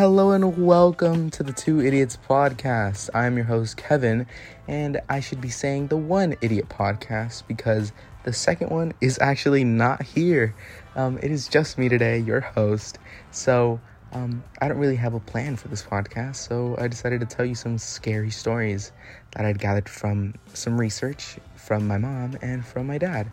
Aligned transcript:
Hello 0.00 0.30
and 0.30 0.56
welcome 0.56 1.28
to 1.28 1.42
the 1.42 1.52
Two 1.52 1.82
Idiots 1.82 2.16
podcast. 2.26 3.10
I'm 3.12 3.36
your 3.36 3.44
host, 3.44 3.76
Kevin, 3.76 4.26
and 4.66 4.98
I 5.10 5.20
should 5.20 5.42
be 5.42 5.50
saying 5.50 5.88
the 5.88 5.98
One 5.98 6.36
Idiot 6.40 6.70
podcast 6.70 7.46
because 7.46 7.92
the 8.24 8.32
second 8.32 8.70
one 8.70 8.94
is 9.02 9.18
actually 9.20 9.62
not 9.62 10.00
here. 10.00 10.54
Um, 10.96 11.18
it 11.18 11.30
is 11.30 11.48
just 11.48 11.76
me 11.76 11.90
today, 11.90 12.18
your 12.18 12.40
host. 12.40 12.96
So, 13.30 13.78
um, 14.12 14.42
I 14.62 14.68
don't 14.68 14.78
really 14.78 14.96
have 14.96 15.12
a 15.12 15.20
plan 15.20 15.56
for 15.56 15.68
this 15.68 15.82
podcast, 15.82 16.36
so 16.36 16.76
I 16.78 16.88
decided 16.88 17.20
to 17.20 17.26
tell 17.26 17.44
you 17.44 17.54
some 17.54 17.76
scary 17.76 18.30
stories 18.30 18.92
that 19.32 19.44
I'd 19.44 19.58
gathered 19.58 19.86
from 19.86 20.32
some 20.54 20.80
research 20.80 21.36
from 21.56 21.86
my 21.86 21.98
mom 21.98 22.38
and 22.40 22.64
from 22.64 22.86
my 22.86 22.96
dad. 22.96 23.30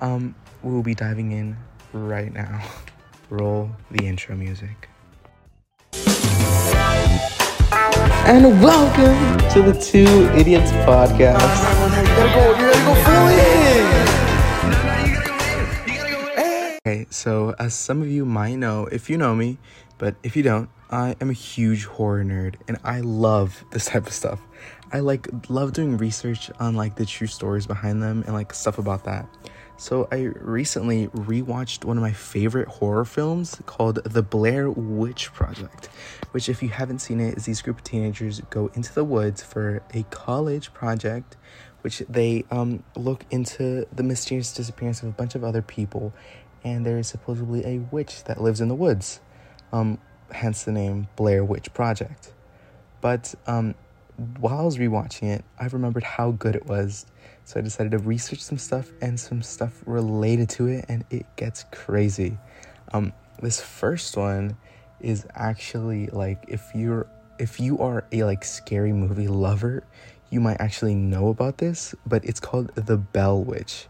Um, 0.00 0.34
we'll 0.62 0.82
be 0.82 0.94
diving 0.94 1.32
in 1.32 1.58
right 1.92 2.32
now. 2.32 2.66
Roll 3.28 3.70
the 3.90 4.06
intro 4.06 4.34
music. 4.34 4.89
And 8.26 8.62
welcome 8.62 9.38
to 9.50 9.62
the 9.62 9.78
Two 9.78 10.28
Idiots 10.38 10.70
podcast. 10.86 11.40
Okay, 16.86 17.06
so 17.10 17.54
as 17.58 17.74
some 17.74 18.02
of 18.02 18.08
you 18.08 18.24
might 18.24 18.54
know, 18.56 18.86
if 18.86 19.10
you 19.10 19.16
know 19.18 19.34
me, 19.34 19.58
but 19.98 20.14
if 20.22 20.36
you 20.36 20.42
don't, 20.42 20.68
I 20.90 21.14
am 21.20 21.30
a 21.30 21.34
huge 21.34 21.84
horror 21.84 22.24
nerd 22.24 22.54
and 22.68 22.78
I 22.82 23.00
love 23.00 23.64
this 23.70 23.86
type 23.86 24.06
of 24.06 24.12
stuff. 24.12 24.40
I 24.92 25.00
like 25.00 25.28
love 25.48 25.72
doing 25.72 25.96
research 25.96 26.50
on 26.58 26.74
like 26.74 26.96
the 26.96 27.06
true 27.06 27.26
stories 27.26 27.66
behind 27.66 28.02
them 28.02 28.22
and 28.26 28.34
like 28.34 28.52
stuff 28.54 28.78
about 28.78 29.04
that. 29.04 29.28
So 29.80 30.08
I 30.12 30.24
recently 30.24 31.06
rewatched 31.06 31.86
one 31.86 31.96
of 31.96 32.02
my 32.02 32.12
favorite 32.12 32.68
horror 32.68 33.06
films 33.06 33.62
called 33.64 34.04
The 34.04 34.22
Blair 34.22 34.70
Witch 34.70 35.32
Project, 35.32 35.86
which 36.32 36.50
if 36.50 36.62
you 36.62 36.68
haven't 36.68 36.98
seen 36.98 37.18
it 37.18 37.38
is 37.38 37.46
these 37.46 37.62
group 37.62 37.78
of 37.78 37.84
teenagers 37.84 38.42
go 38.50 38.70
into 38.74 38.92
the 38.92 39.04
woods 39.04 39.42
for 39.42 39.82
a 39.94 40.02
college 40.10 40.74
project 40.74 41.38
which 41.80 42.00
they 42.10 42.44
um, 42.50 42.84
look 42.94 43.24
into 43.30 43.86
the 43.90 44.02
mysterious 44.02 44.52
disappearance 44.52 45.02
of 45.02 45.08
a 45.08 45.12
bunch 45.12 45.34
of 45.34 45.42
other 45.42 45.62
people 45.62 46.12
and 46.62 46.84
there 46.84 46.98
is 46.98 47.08
supposedly 47.08 47.64
a 47.64 47.78
witch 47.90 48.24
that 48.24 48.38
lives 48.38 48.60
in 48.60 48.68
the 48.68 48.74
woods. 48.74 49.20
Um, 49.72 49.96
hence 50.30 50.62
the 50.62 50.72
name 50.72 51.08
Blair 51.16 51.42
Witch 51.42 51.72
Project. 51.72 52.34
But 53.00 53.34
um, 53.46 53.74
while 54.40 54.58
I 54.58 54.62
was 54.62 54.76
rewatching 54.76 55.34
it, 55.34 55.42
I 55.58 55.68
remembered 55.68 56.02
how 56.02 56.32
good 56.32 56.54
it 56.54 56.66
was. 56.66 57.06
So 57.50 57.58
I 57.58 57.64
decided 57.64 57.90
to 57.90 57.98
research 57.98 58.38
some 58.38 58.58
stuff 58.58 58.92
and 59.02 59.18
some 59.18 59.42
stuff 59.42 59.82
related 59.84 60.48
to 60.50 60.68
it, 60.68 60.84
and 60.88 61.04
it 61.10 61.26
gets 61.34 61.64
crazy. 61.72 62.38
Um, 62.92 63.12
this 63.42 63.60
first 63.60 64.16
one 64.16 64.56
is 65.00 65.26
actually 65.34 66.06
like 66.06 66.44
if 66.46 66.70
you're 66.76 67.08
if 67.40 67.58
you 67.58 67.80
are 67.80 68.04
a 68.12 68.22
like 68.22 68.44
scary 68.44 68.92
movie 68.92 69.26
lover, 69.26 69.82
you 70.30 70.38
might 70.38 70.60
actually 70.60 70.94
know 70.94 71.26
about 71.26 71.58
this, 71.58 71.92
but 72.06 72.24
it's 72.24 72.38
called 72.38 72.70
The 72.76 72.96
Bell 72.96 73.42
Witch. 73.42 73.88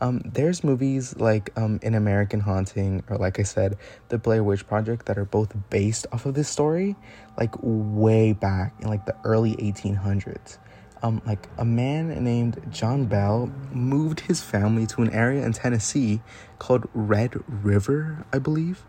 Um, 0.00 0.22
there's 0.24 0.62
movies 0.62 1.16
like 1.16 1.50
um, 1.58 1.80
An 1.82 1.96
American 1.96 2.38
Haunting, 2.38 3.02
or 3.08 3.16
like 3.16 3.40
I 3.40 3.42
said, 3.42 3.76
The 4.10 4.18
Blair 4.18 4.44
Witch 4.44 4.64
Project, 4.68 5.06
that 5.06 5.18
are 5.18 5.24
both 5.24 5.52
based 5.68 6.06
off 6.12 6.26
of 6.26 6.34
this 6.34 6.48
story, 6.48 6.94
like 7.36 7.56
way 7.60 8.34
back 8.34 8.74
in 8.78 8.86
like 8.86 9.04
the 9.04 9.16
early 9.24 9.56
1800s. 9.56 10.58
Um, 11.02 11.22
like 11.24 11.48
a 11.56 11.64
man 11.64 12.22
named 12.22 12.60
John 12.70 13.06
Bell 13.06 13.50
moved 13.72 14.20
his 14.20 14.42
family 14.42 14.86
to 14.88 15.02
an 15.02 15.10
area 15.10 15.44
in 15.44 15.52
Tennessee 15.52 16.20
called 16.58 16.86
Red 16.92 17.42
River, 17.48 18.26
I 18.32 18.38
believe, 18.38 18.84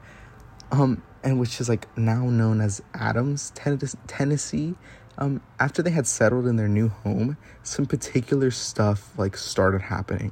um, 0.71 1.01
and 1.23 1.39
which 1.39 1.61
is 1.61 1.69
like 1.69 1.87
now 1.97 2.25
known 2.25 2.59
as 2.59 2.81
Adams, 2.93 3.51
Ten- 3.55 3.79
Tennessee. 4.07 4.75
Um, 5.17 5.41
after 5.59 5.81
they 5.81 5.91
had 5.91 6.07
settled 6.07 6.47
in 6.47 6.55
their 6.55 6.67
new 6.67 6.89
home, 6.89 7.37
some 7.63 7.85
particular 7.85 8.51
stuff 8.51 9.17
like 9.17 9.37
started 9.37 9.83
happening 9.83 10.31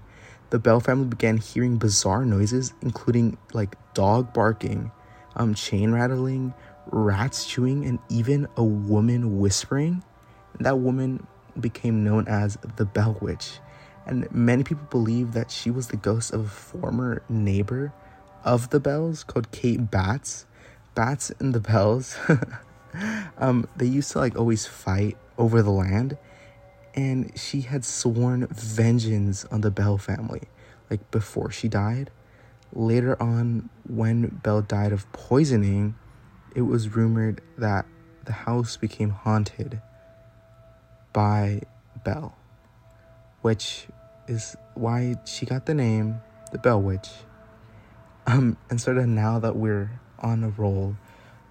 the 0.49 0.59
Bell 0.59 0.79
family 0.79 1.07
began 1.07 1.37
hearing 1.37 1.77
bizarre 1.77 2.25
noises, 2.25 2.73
including 2.81 3.37
like 3.53 3.75
dog 3.93 4.33
barking, 4.33 4.91
um, 5.35 5.53
chain 5.53 5.91
rattling, 5.91 6.53
rats 6.87 7.45
chewing, 7.45 7.85
and 7.85 7.99
even 8.09 8.47
a 8.57 8.63
woman 8.63 9.39
whispering. 9.39 10.03
That 10.59 10.79
woman 10.79 11.27
became 11.59 12.03
known 12.03 12.27
as 12.27 12.57
the 12.77 12.85
Bell 12.85 13.17
Witch. 13.21 13.59
And 14.05 14.31
many 14.31 14.63
people 14.63 14.87
believe 14.89 15.33
that 15.33 15.51
she 15.51 15.69
was 15.69 15.87
the 15.87 15.97
ghost 15.97 16.33
of 16.33 16.45
a 16.45 16.49
former 16.49 17.21
neighbor 17.29 17.93
of 18.43 18.69
the 18.69 18.79
Bells 18.79 19.23
called 19.23 19.51
Kate 19.51 19.91
Batts. 19.91 20.45
Bats 20.95 21.31
and 21.39 21.53
the 21.53 21.59
Bells. 21.59 22.17
um, 23.37 23.67
they 23.75 23.85
used 23.85 24.11
to 24.13 24.19
like 24.19 24.37
always 24.37 24.65
fight 24.65 25.17
over 25.37 25.61
the 25.61 25.71
land 25.71 26.17
and 26.95 27.31
she 27.37 27.61
had 27.61 27.85
sworn 27.85 28.47
vengeance 28.47 29.45
on 29.45 29.61
the 29.61 29.71
Bell 29.71 29.97
family, 29.97 30.43
like 30.89 31.11
before 31.11 31.51
she 31.51 31.67
died. 31.67 32.11
Later 32.73 33.21
on, 33.21 33.69
when 33.87 34.27
Bell 34.43 34.61
died 34.61 34.91
of 34.91 35.11
poisoning, 35.11 35.95
it 36.55 36.61
was 36.61 36.95
rumored 36.95 37.41
that 37.57 37.85
the 38.25 38.33
house 38.33 38.77
became 38.77 39.11
haunted 39.11 39.81
by 41.19 41.59
Bell, 42.05 42.33
which 43.41 43.87
is 44.29 44.55
why 44.75 45.15
she 45.25 45.45
got 45.45 45.65
the 45.65 45.73
name 45.73 46.21
the 46.53 46.57
Bell 46.57 46.81
Witch. 46.81 47.09
Um, 48.25 48.55
and 48.69 48.79
sort 48.79 48.97
of 48.97 49.05
now 49.05 49.37
that 49.37 49.57
we're 49.57 49.99
on 50.19 50.45
a 50.45 50.49
roll 50.49 50.95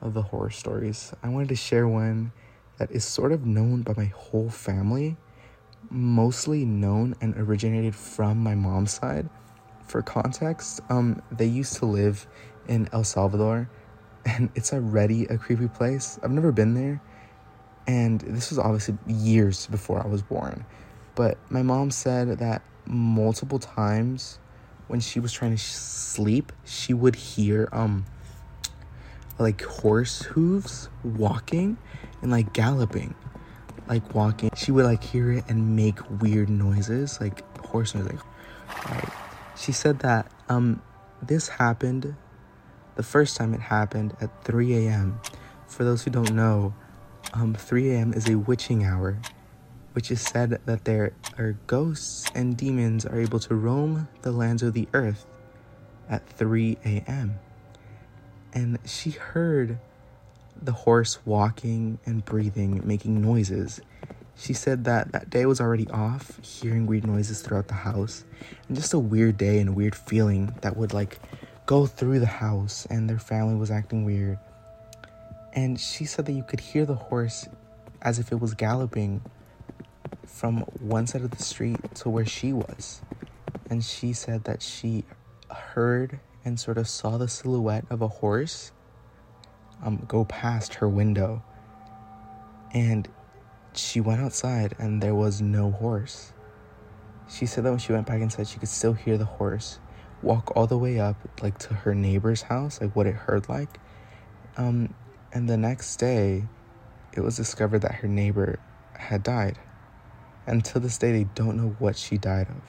of 0.01 0.15
the 0.15 0.23
horror 0.23 0.49
stories, 0.49 1.13
I 1.23 1.29
wanted 1.29 1.51
to 1.51 1.55
share 1.55 1.87
one 1.87 2.33
that 2.79 2.91
is 2.93 3.05
sort 3.05 3.31
of 3.31 3.45
known 3.45 3.83
by 3.83 3.93
my 3.95 4.07
whole 4.07 4.49
family 4.49 5.19
mostly 5.91 6.65
known 6.65 7.15
and 7.21 7.37
originated 7.37 7.95
from 7.95 8.39
my 8.39 8.55
mom's 8.55 8.95
side. 8.95 9.29
For 9.87 10.01
context, 10.01 10.81
um, 10.89 11.21
they 11.31 11.47
used 11.47 11.77
to 11.77 11.85
live 11.85 12.27
in 12.69 12.89
El 12.95 13.05
Salvador, 13.05 13.69
and 14.25 14.49
it's 14.55 14.73
already 14.73 15.27
a 15.27 15.37
creepy 15.37 15.69
place. 15.69 16.19
I've 16.23 16.31
never 16.31 16.53
been 16.53 16.73
there, 16.73 17.03
and 17.89 18.21
this 18.21 18.51
was 18.51 18.59
obviously 18.61 18.97
years 19.09 19.67
before 19.67 20.01
I 20.01 20.07
was 20.07 20.23
born. 20.23 20.65
But 21.17 21.39
my 21.51 21.63
mom 21.63 21.91
said 21.91 22.39
that 22.39 22.63
multiple 22.87 23.59
times 23.59 24.39
when 24.87 25.01
she 25.01 25.19
was 25.19 25.33
trying 25.33 25.51
to 25.51 25.59
sleep, 25.59 26.53
she 26.65 26.95
would 26.95 27.17
hear 27.17 27.69
um 27.73 28.05
like 29.41 29.63
horse 29.63 30.23
hooves 30.23 30.89
walking 31.03 31.77
and 32.23 32.31
like 32.31 32.53
galloping 32.53 33.17
like 33.89 34.15
walking, 34.15 34.51
she 34.55 34.71
would 34.71 34.85
like 34.85 35.03
hear 35.03 35.33
it 35.33 35.45
and 35.49 35.75
make 35.75 35.99
weird 36.21 36.49
noises, 36.51 37.21
like 37.21 37.43
horse 37.65 37.95
noise. 37.95 38.07
Like, 38.07 38.21
right. 38.91 39.09
She 39.57 39.73
said 39.73 40.01
that 40.01 40.31
um, 40.49 40.83
this 41.23 41.49
happened. 41.49 42.15
The 42.97 43.03
first 43.03 43.37
time 43.37 43.55
it 43.55 43.61
happened 43.61 44.15
at 44.21 44.45
3 44.45 44.87
a.m. 44.87 45.21
For 45.67 45.85
those 45.85 46.03
who 46.03 46.11
don't 46.11 46.33
know, 46.33 46.75
um, 47.33 47.55
3 47.55 47.93
a.m. 47.93 48.13
is 48.13 48.29
a 48.29 48.37
witching 48.37 48.85
hour, 48.85 49.19
which 49.93 50.11
is 50.11 50.21
said 50.21 50.59
that 50.65 50.85
there 50.85 51.13
are 51.39 51.57
ghosts 51.67 52.31
and 52.35 52.57
demons 52.57 53.05
are 53.05 53.21
able 53.21 53.39
to 53.41 53.55
roam 53.55 54.09
the 54.23 54.33
lands 54.33 54.63
of 54.63 54.75
the 54.75 54.89
earth 54.95 55.27
at 56.09 56.27
3 56.29 56.79
a.m. 56.85 57.39
And 58.53 58.79
she 58.85 59.11
heard 59.11 59.79
the 60.63 60.73
horse 60.73 61.19
walking 61.25 61.99
and 62.07 62.25
breathing, 62.25 62.81
making 62.85 63.21
noises. 63.21 63.81
She 64.37 64.53
said 64.53 64.85
that 64.85 65.13
that 65.13 65.31
day 65.31 65.47
was 65.47 65.61
already 65.61 65.89
off, 65.91 66.39
hearing 66.45 66.87
weird 66.87 67.07
noises 67.07 67.43
throughout 67.43 67.69
the 67.69 67.75
house, 67.75 68.25
and 68.69 68.77
just 68.77 68.95
a 68.95 68.99
weird 68.99 69.37
day 69.37 69.59
and 69.59 69.71
a 69.71 69.73
weird 69.73 69.95
feeling 69.95 70.55
that 70.63 70.77
would 70.77 70.93
like 70.93 71.19
go 71.67 71.87
through 71.87 72.21
the 72.21 72.27
house, 72.27 72.87
and 72.89 73.11
their 73.11 73.19
family 73.19 73.55
was 73.55 73.71
acting 73.71 74.05
weird. 74.05 74.39
And 75.53 75.81
she 75.81 76.05
said 76.05 76.27
that 76.27 76.33
you 76.33 76.43
could 76.43 76.61
hear 76.61 76.85
the 76.85 76.95
horse 76.95 77.49
as 78.03 78.19
if 78.19 78.31
it 78.33 78.41
was 78.41 78.55
galloping 78.55 79.23
from 80.27 80.59
one 80.81 81.07
side 81.07 81.23
of 81.23 81.31
the 81.31 81.43
street 81.43 81.95
to 81.97 82.09
where 82.09 82.27
she 82.27 82.53
was. 82.53 83.03
And 83.71 83.85
she 83.85 84.13
said 84.13 84.45
that 84.45 84.63
she 84.63 85.05
heard 85.51 86.21
and 86.45 86.59
sort 86.59 86.79
of 86.79 86.89
saw 86.89 87.19
the 87.19 87.29
silhouette 87.29 87.85
of 87.91 88.03
a 88.03 88.09
horse 88.09 88.73
um, 89.83 90.05
go 90.07 90.25
past 90.25 90.75
her 90.75 90.89
window. 90.89 91.43
And 92.73 93.09
she 93.75 94.01
went 94.01 94.21
outside 94.21 94.75
and 94.79 95.03
there 95.03 95.15
was 95.15 95.41
no 95.41 95.71
horse. 95.71 96.33
She 97.29 97.47
said 97.47 97.65
that 97.65 97.71
when 97.71 97.79
she 97.79 97.93
went 97.93 98.07
back 98.07 98.21
inside, 98.21 98.49
she 98.49 98.59
could 98.59 98.69
still 98.69 98.95
hear 98.95 99.19
the 99.19 99.25
horse 99.25 99.81
walk 100.23 100.53
all 100.57 100.67
the 100.67 100.79
way 100.79 100.99
up, 100.99 101.17
like 101.43 101.59
to 101.59 101.75
her 101.75 101.95
neighbor's 101.95 102.43
house, 102.43 102.81
like 102.81 102.95
what 102.97 103.07
it 103.07 103.15
heard 103.15 103.49
like. 103.49 103.79
Um, 104.57 104.95
and 105.33 105.49
the 105.49 105.57
next 105.57 105.97
day, 105.97 106.45
it 107.13 107.21
was 107.21 107.37
discovered 107.37 107.81
that 107.81 107.97
her 107.97 108.09
neighbor 108.09 108.59
had 108.95 109.23
died. 109.23 109.59
And 110.47 110.65
to 110.67 110.81
this 110.81 110.99
day, 110.99 111.13
they 111.13 111.25
don't 111.35 111.57
know 111.57 111.77
what 111.79 111.97
she 111.97 112.17
died 112.17 112.49
of. 112.49 112.63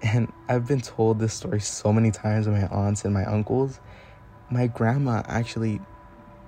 And 0.00 0.32
I've 0.48 0.66
been 0.66 0.80
told 0.80 1.18
this 1.18 1.34
story 1.34 1.60
so 1.60 1.92
many 1.92 2.10
times 2.12 2.46
by 2.46 2.52
my 2.52 2.66
aunts 2.68 3.04
and 3.04 3.12
my 3.12 3.24
uncles 3.24 3.80
my 4.50 4.66
grandma 4.66 5.22
actually 5.26 5.80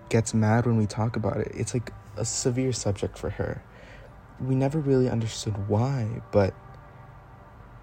gets 0.08 0.34
mad 0.34 0.66
when 0.66 0.76
we 0.76 0.86
talk 0.86 1.16
about 1.16 1.36
it. 1.36 1.52
It's 1.54 1.74
like 1.74 1.92
a 2.16 2.24
severe 2.24 2.72
subject 2.72 3.18
for 3.18 3.30
her. 3.30 3.62
We 4.40 4.54
never 4.54 4.78
really 4.78 5.08
understood 5.08 5.68
why, 5.68 6.22
but 6.32 6.54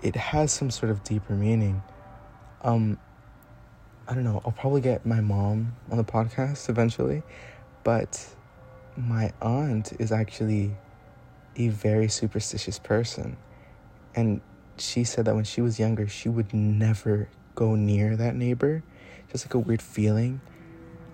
it 0.02 0.16
has 0.16 0.52
some 0.52 0.72
sort 0.72 0.92
of 0.92 1.04
deeper 1.04 1.34
meaning. 1.34 1.84
Um, 2.62 3.00
I 4.10 4.14
don't 4.14 4.24
know. 4.24 4.42
I'll 4.46 4.54
probably 4.54 4.80
get 4.80 5.06
my 5.06 5.20
mom 5.20 5.76
on 5.92 5.98
the 5.98 6.04
podcast 6.04 6.70
eventually, 6.70 7.24
but 7.84 8.26
my 8.96 9.34
aunt 9.42 9.92
is 10.00 10.14
actually 10.14 10.78
a 11.58 11.68
very 11.68 12.08
superstitious 12.08 12.80
person. 12.80 13.36
And 14.16 14.40
she 14.78 15.04
said 15.04 15.26
that 15.26 15.36
when 15.36 15.44
she 15.44 15.60
was 15.60 15.78
younger, 15.78 16.08
she 16.08 16.30
would 16.30 16.54
never 16.54 17.28
go 17.56 17.76
near 17.76 18.16
that 18.16 18.36
neighbor. 18.36 18.82
Just 19.30 19.46
like 19.46 19.54
a 19.56 19.60
weird 19.60 19.82
feeling. 19.82 20.40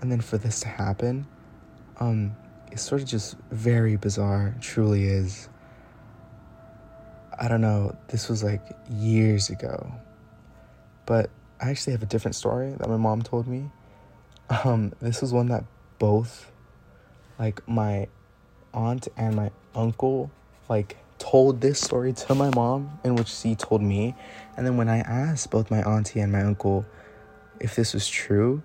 And 0.02 0.12
then 0.12 0.22
for 0.22 0.38
this 0.38 0.60
to 0.60 0.68
happen, 0.68 1.26
um, 2.00 2.36
it's 2.72 2.84
sort 2.84 3.02
of 3.02 3.08
just 3.08 3.36
very 3.50 3.96
bizarre. 3.96 4.54
Truly 4.62 5.06
is. 5.06 5.50
I 7.40 7.48
don't 7.48 7.62
know. 7.62 7.96
This 8.10 8.30
was 8.30 8.44
like 8.44 8.62
years 8.92 9.50
ago. 9.50 9.92
But 11.08 11.32
I 11.64 11.70
actually 11.70 11.94
have 11.94 12.04
a 12.04 12.08
different 12.08 12.36
story 12.36 12.72
that 12.78 12.90
my 12.90 12.98
mom 12.98 13.22
told 13.22 13.48
me. 13.48 13.70
Um, 14.66 14.92
this 15.02 15.22
was 15.22 15.32
one 15.32 15.48
that 15.48 15.64
both 15.98 16.52
like 17.40 17.66
my 17.66 18.10
aunt 18.74 19.08
and 19.16 19.34
my 19.34 19.50
uncle 19.74 20.30
like 20.68 20.98
told 21.20 21.62
this 21.62 21.80
story 21.80 22.12
to 22.12 22.36
my 22.36 22.50
mom 22.54 23.00
in 23.06 23.16
which 23.16 23.30
she 23.30 23.56
told 23.56 23.82
me. 23.82 24.14
And 24.58 24.68
then 24.68 24.76
when 24.76 24.90
i 24.90 24.98
asked 25.00 25.52
both 25.52 25.72
my 25.72 25.82
auntie 25.84 26.20
and 26.20 26.34
my 26.34 26.42
uncle 26.42 26.86
if 27.62 27.78
this 27.78 27.94
was 27.94 28.10
true 28.10 28.62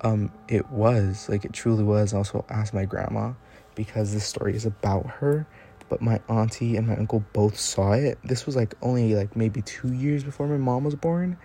um 0.00 0.32
it 0.48 0.68
was 0.70 1.28
like 1.28 1.44
it 1.44 1.52
truly 1.52 1.84
was. 1.84 2.14
I 2.14 2.16
also 2.16 2.44
asked 2.48 2.74
my 2.74 2.84
grandma 2.84 3.34
because 3.76 4.12
this 4.12 4.26
story 4.26 4.56
is 4.56 4.66
about 4.66 5.06
her 5.06 5.46
but 5.88 6.02
my 6.02 6.20
auntie 6.28 6.76
and 6.76 6.88
my 6.88 6.96
uncle 6.96 7.24
both 7.32 7.56
saw 7.56 7.92
it. 7.92 8.18
This 8.24 8.44
was 8.44 8.56
like 8.56 8.74
only 8.82 9.14
like 9.14 9.36
maybe 9.36 9.62
two 9.62 9.92
years 9.92 10.24
before 10.24 10.48
my 10.48 10.56
mom 10.56 10.82
was 10.82 10.96
born 10.96 11.36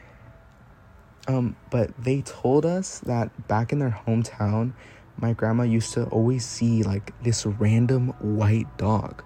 um 1.30 1.56
but 1.70 1.92
they 1.98 2.22
told 2.22 2.66
us 2.66 3.00
that 3.00 3.48
back 3.48 3.72
in 3.72 3.80
their 3.80 3.98
hometown 4.06 4.74
my 5.22 5.34
grandma 5.34 5.64
used 5.64 5.94
to 5.94 6.06
always 6.06 6.46
see 6.46 6.84
like 6.84 7.14
this 7.24 7.46
random 7.46 8.10
white 8.20 8.78
dog. 8.78 9.24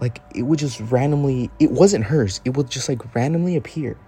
Like 0.00 0.20
it 0.34 0.42
would 0.42 0.58
just 0.58 0.80
randomly, 0.80 1.50
it 1.58 1.70
wasn't 1.70 2.04
hers, 2.04 2.40
it 2.44 2.56
would 2.56 2.70
just 2.70 2.88
like 2.88 3.14
randomly 3.14 3.56
appear. 3.56 3.98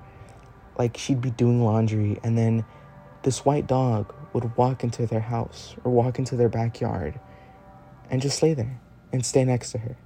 Like 0.78 0.96
she'd 0.96 1.20
be 1.20 1.30
doing 1.30 1.62
laundry 1.62 2.18
and 2.22 2.38
then 2.38 2.64
this 3.22 3.44
white 3.44 3.66
dog 3.66 4.14
would 4.32 4.56
walk 4.56 4.84
into 4.84 5.06
their 5.06 5.20
house 5.20 5.74
or 5.84 5.92
walk 5.92 6.18
into 6.18 6.36
their 6.36 6.48
backyard 6.48 7.18
and 8.10 8.22
just 8.22 8.42
lay 8.42 8.54
there 8.54 8.80
and 9.12 9.24
stay 9.24 9.44
next 9.44 9.72
to 9.72 9.78
her. 9.78 9.96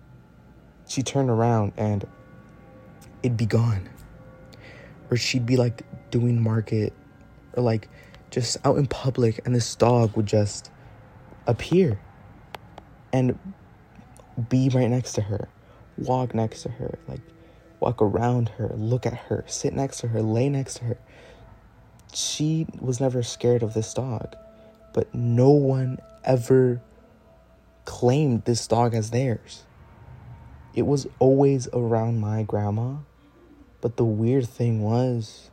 She'd 0.89 1.07
turn 1.07 1.29
around 1.29 1.73
and 1.77 2.07
it'd 3.23 3.37
be 3.37 3.47
gone. 3.47 3.89
Or 5.13 5.17
she'd 5.17 5.45
be 5.45 5.59
like 5.59 5.83
doing 6.11 6.43
market 6.43 6.95
or 7.53 7.63
like 7.63 7.91
just 8.31 8.57
out 8.65 8.79
in 8.79 8.87
public 8.87 9.43
and 9.45 9.55
this 9.55 9.75
dog 9.77 10.17
would 10.17 10.25
just 10.25 10.71
appear 11.47 12.01
and 13.13 13.39
be 14.49 14.71
right 14.71 14.89
next 14.89 15.13
to 15.13 15.21
her, 15.21 15.51
walk 15.99 16.35
next 16.35 16.63
to 16.63 16.71
her, 16.71 16.99
like 17.07 17.21
walk 17.79 18.01
around 18.01 18.49
her, 18.49 18.73
look 18.75 19.05
at 19.05 19.13
her, 19.13 19.45
sit 19.47 19.75
next 19.75 19.99
to 19.99 20.09
her, 20.09 20.23
lay 20.23 20.49
next 20.49 20.79
to 20.79 20.85
her. 20.85 20.99
She 22.15 22.67
was 22.81 22.99
never 22.99 23.23
scared 23.23 23.63
of 23.63 23.75
this 23.75 23.93
dog, 23.93 24.35
but 24.95 25.15
no 25.15 25.51
one 25.51 25.99
ever 26.25 26.81
claimed 27.85 28.47
this 28.47 28.67
dog 28.67 28.95
as 28.95 29.11
theirs. 29.11 29.65
It 30.75 30.87
was 30.87 31.07
always 31.19 31.69
around 31.75 32.19
my 32.19 32.45
grandma, 32.45 32.95
but 33.83 33.97
the 33.97 34.05
weird 34.05 34.49
thing 34.49 34.81
was 34.81 35.51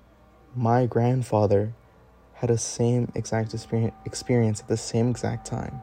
my 0.56 0.86
grandfather 0.86 1.74
had 2.36 2.50
the 2.50 2.58
same 2.58 3.12
exact 3.16 3.54
experience 3.54 4.62
at 4.62 4.68
the 4.70 4.78
same 4.78 5.10
exact 5.10 5.46
time, 5.46 5.82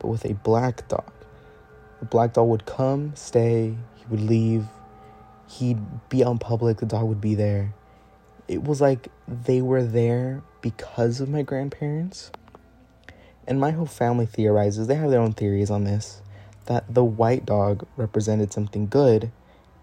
but 0.00 0.08
with 0.08 0.24
a 0.24 0.34
black 0.34 0.88
dog. 0.88 1.12
The 2.00 2.06
black 2.06 2.32
dog 2.32 2.48
would 2.48 2.66
come, 2.66 3.12
stay, 3.14 3.76
he 3.94 4.04
would 4.10 4.22
leave, 4.22 4.64
he'd 5.48 5.78
be 6.08 6.22
in 6.22 6.38
public, 6.38 6.78
the 6.78 6.86
dog 6.86 7.06
would 7.06 7.20
be 7.20 7.34
there. 7.34 7.72
It 8.48 8.64
was 8.64 8.80
like 8.80 9.08
they 9.28 9.60
were 9.60 9.84
there 9.84 10.42
because 10.62 11.20
of 11.20 11.28
my 11.28 11.42
grandparents. 11.42 12.32
And 13.46 13.60
my 13.60 13.70
whole 13.70 13.86
family 13.86 14.26
theorizes, 14.26 14.88
they 14.88 14.96
have 14.96 15.10
their 15.10 15.20
own 15.20 15.34
theories 15.34 15.70
on 15.70 15.84
this, 15.84 16.22
that 16.64 16.92
the 16.92 17.04
white 17.04 17.44
dog 17.44 17.86
represented 17.96 18.52
something 18.52 18.88
good 18.88 19.30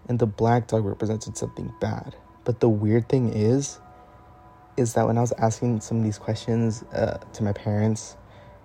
and 0.08 0.18
the 0.18 0.26
black 0.26 0.66
dog 0.68 0.84
represented 0.84 1.36
something 1.36 1.72
bad. 1.80 2.14
But 2.44 2.60
the 2.60 2.68
weird 2.68 3.08
thing 3.08 3.32
is, 3.32 3.80
is 4.76 4.94
that 4.94 5.06
when 5.06 5.16
I 5.16 5.20
was 5.20 5.32
asking 5.38 5.80
some 5.80 5.98
of 5.98 6.04
these 6.04 6.18
questions 6.18 6.82
uh, 6.92 7.18
to 7.32 7.42
my 7.42 7.52
parents, 7.52 8.16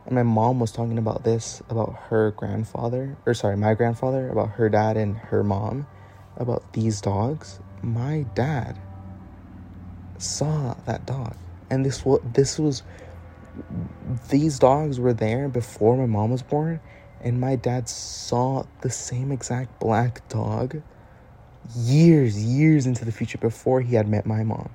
and 0.06 0.16
my 0.16 0.24
mom 0.24 0.60
was 0.60 0.72
talking 0.72 0.98
about 0.98 1.24
this 1.24 1.62
about 1.70 1.94
her 2.10 2.32
grandfather, 2.32 3.18
or 3.26 3.34
sorry, 3.34 3.58
my 3.58 3.74
grandfather, 3.74 4.30
about 4.30 4.50
her 4.52 4.70
dad 4.70 4.98
and 4.98 5.18
her 5.18 5.44
mom, 5.44 5.86
about 6.38 6.74
these 6.74 7.00
dogs, 7.02 7.60
my 7.82 8.26
dad 8.34 8.78
saw 10.18 10.74
that 10.86 11.06
dog. 11.06 11.36
And 11.70 11.86
this 11.86 12.04
was 12.04 12.22
this 12.34 12.58
was 12.58 12.84
these 14.30 14.58
dogs 14.58 15.00
were 15.00 15.14
there 15.14 15.48
before 15.48 15.96
my 15.96 16.06
mom 16.06 16.32
was 16.32 16.42
born, 16.42 16.80
and 17.22 17.40
my 17.40 17.56
dad 17.56 17.88
saw 17.88 18.64
the 18.82 18.90
same 18.90 19.32
exact 19.32 19.80
black 19.80 20.28
dog 20.30 20.82
years, 21.76 22.42
years 22.44 22.86
into 22.86 23.06
the 23.06 23.12
future 23.12 23.38
before 23.38 23.82
he 23.82 23.96
had 23.96 24.08
met 24.08 24.26
my 24.26 24.44
mom 24.44 24.70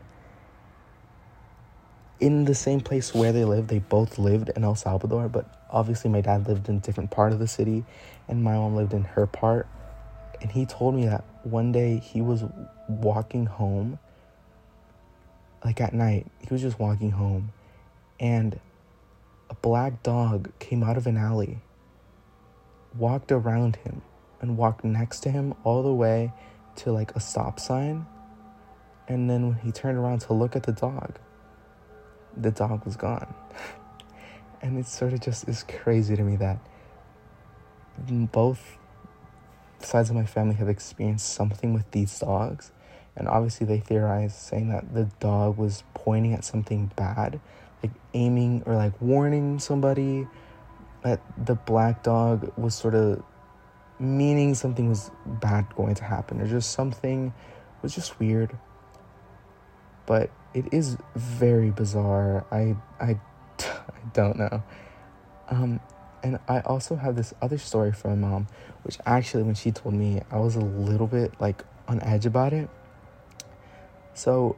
in 2.20 2.44
the 2.44 2.55
same 2.55 2.81
place 2.81 3.14
where 3.14 3.32
they 3.32 3.44
lived. 3.44 3.69
They 3.69 3.81
both 3.81 4.19
lived 4.19 4.50
in 4.55 4.64
El 4.64 4.75
Salvador, 4.75 5.29
but 5.29 5.67
obviously 5.70 6.11
my 6.11 6.20
dad 6.20 6.46
lived 6.49 6.69
in 6.69 6.76
a 6.76 6.81
different 6.81 7.11
part 7.11 7.32
of 7.32 7.38
the 7.38 7.49
city 7.49 7.85
and 8.29 8.43
my 8.43 8.55
mom 8.55 8.76
lived 8.76 8.94
in 8.94 9.05
her 9.05 9.26
part. 9.26 9.67
And 10.41 10.50
he 10.50 10.67
told 10.67 10.94
me 10.94 11.06
that 11.06 11.25
one 11.43 11.73
day 11.73 11.99
he 11.99 12.20
was 12.20 12.44
walking 12.88 13.46
home, 13.46 13.99
like 15.64 15.81
at 15.81 15.94
night, 15.94 16.26
he 16.41 16.49
was 16.50 16.61
just 16.61 16.79
walking 16.79 17.12
home, 17.12 17.52
and 18.20 18.61
a 19.49 19.55
black 19.55 20.02
dog 20.02 20.50
came 20.58 20.82
out 20.82 20.96
of 20.96 21.06
an 21.06 21.17
alley, 21.17 21.58
walked 22.96 23.32
around 23.32 23.77
him, 23.77 24.03
and 24.41 24.58
walked 24.58 24.84
next 24.84 25.20
to 25.20 25.31
him 25.31 25.55
all 25.65 25.82
the 25.82 25.93
way 25.93 26.32
to 26.77 26.93
like 26.93 27.15
a 27.17 27.21
stop 27.21 27.59
sign. 27.61 28.07
And 29.07 29.29
then 29.29 29.49
when 29.49 29.59
he 29.59 29.73
turned 29.73 29.99
around 29.99 30.21
to 30.23 30.33
look 30.33 30.57
at 30.57 30.63
the 30.63 30.73
dog, 30.73 31.19
the 32.37 32.51
dog 32.51 32.85
was 32.85 32.97
gone. 32.97 33.35
and 34.63 34.79
it 34.79 34.87
sort 34.87 35.13
of 35.13 35.21
just 35.21 35.49
is 35.49 35.65
crazy 35.65 36.17
to 36.17 36.23
me 36.23 36.37
that 36.37 36.59
both 38.33 38.79
sides 39.81 40.11
of 40.11 40.17
my 40.17 40.25
family 40.25 40.55
have 40.55 40.69
experienced 40.69 41.35
something 41.35 41.75
with 41.75 41.91
these 41.91 42.19
dogs. 42.19 42.73
And 43.17 43.29
obviously, 43.29 43.67
they 43.67 43.79
theorize 43.79 44.35
saying 44.37 44.71
that 44.71 44.93
the 44.93 45.05
dog 45.21 45.57
was 45.57 45.85
pointing 45.95 46.33
at 46.33 46.45
something 46.45 46.91
bad, 46.97 47.41
like 47.83 47.93
aiming 48.13 48.65
or 48.67 48.75
like 48.75 49.01
warning 49.01 49.59
somebody. 49.61 50.27
That 51.03 51.21
the 51.37 51.55
black 51.55 52.03
dog 52.03 52.51
was 52.57 52.75
sort 52.75 52.95
of 52.95 53.23
meaning 54.05 54.55
something 54.55 54.89
was 54.89 55.11
bad 55.27 55.75
going 55.75 55.94
to 55.96 56.05
happen, 56.05 56.41
or 56.41 56.46
just 56.46 56.73
something 56.73 57.32
was 57.82 57.94
just 57.94 58.19
weird. 58.19 58.56
But 60.06 60.31
it 60.53 60.73
is 60.73 60.96
very 61.15 61.70
bizarre. 61.70 62.44
I, 62.51 62.77
I, 63.01 63.19
I 63.61 64.01
don't 64.13 64.39
know. 64.39 64.63
Um, 65.49 65.81
and 66.23 66.39
I 66.49 66.61
also 66.61 66.96
have 66.96 67.17
this 67.17 67.34
other 67.43 67.58
story 67.58 67.93
from 67.93 68.20
my 68.20 68.29
mom, 68.29 68.46
which 68.82 68.99
actually, 69.05 69.43
when 69.43 69.55
she 69.55 69.70
told 69.70 69.94
me, 69.94 70.23
I 70.31 70.39
was 70.39 70.56
a 70.56 70.61
little 70.61 71.06
bit 71.06 71.39
like 71.39 71.65
on 71.87 72.01
edge 72.03 72.25
about 72.25 72.53
it. 72.53 72.70
So, 74.15 74.56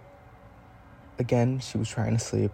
again, 1.18 1.58
she 1.58 1.76
was 1.76 1.88
trying 1.88 2.12
to 2.12 2.22
sleep, 2.22 2.52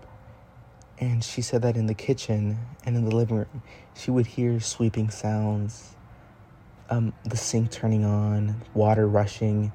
and 0.99 1.23
she 1.23 1.43
said 1.43 1.63
that 1.63 1.77
in 1.77 1.87
the 1.87 1.95
kitchen 1.95 2.59
and 2.85 2.97
in 2.97 3.05
the 3.05 3.15
living 3.15 3.37
room, 3.37 3.63
she 3.95 4.11
would 4.11 4.27
hear 4.27 4.61
sweeping 4.61 5.11
sounds, 5.11 5.95
um, 6.93 7.15
the 7.25 7.39
sink 7.39 7.71
turning 7.71 8.05
on, 8.05 8.63
water 8.75 9.09
rushing, 9.09 9.73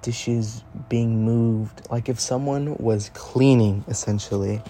dishes 0.00 0.62
being 0.88 1.24
moved, 1.24 1.82
like 1.90 2.08
if 2.08 2.20
someone 2.20 2.76
was 2.76 3.10
cleaning 3.14 3.84
essentially, 3.88 4.62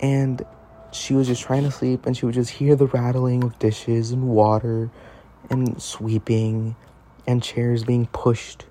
and 0.00 0.44
she 0.90 1.14
was 1.14 1.28
just 1.28 1.42
trying 1.42 1.62
to 1.62 1.70
sleep 1.70 2.06
and 2.06 2.16
she 2.16 2.26
would 2.26 2.34
just 2.34 2.50
hear 2.50 2.74
the 2.74 2.86
rattling 2.86 3.44
of 3.44 3.56
dishes 3.60 4.10
and 4.10 4.28
water 4.28 4.90
and 5.48 5.80
sweeping 5.80 6.74
and 7.24 7.40
chairs 7.40 7.84
being 7.84 8.06
pushed. 8.06 8.64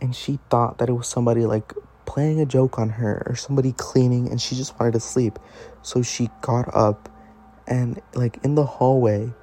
And 0.00 0.16
she 0.16 0.38
thought 0.48 0.78
that 0.78 0.88
it 0.88 0.92
was 0.92 1.06
somebody 1.06 1.44
like 1.44 1.74
playing 2.06 2.40
a 2.40 2.46
joke 2.46 2.78
on 2.78 2.88
her 2.88 3.22
or 3.26 3.36
somebody 3.36 3.72
cleaning 3.72 4.30
and 4.30 4.40
she 4.40 4.56
just 4.56 4.78
wanted 4.80 4.92
to 4.92 5.00
sleep. 5.00 5.38
So 5.82 6.00
she 6.00 6.30
got 6.40 6.74
up 6.74 7.10
and 7.66 8.00
like 8.14 8.42
in 8.42 8.54
the 8.54 8.64
hallway, 8.64 9.34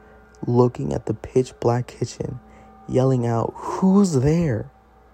looking 0.45 0.93
at 0.93 1.05
the 1.05 1.13
pitch 1.13 1.53
black 1.59 1.87
kitchen, 1.87 2.39
yelling 2.87 3.25
out, 3.25 3.53
Who's 3.55 4.13
there? 4.13 4.71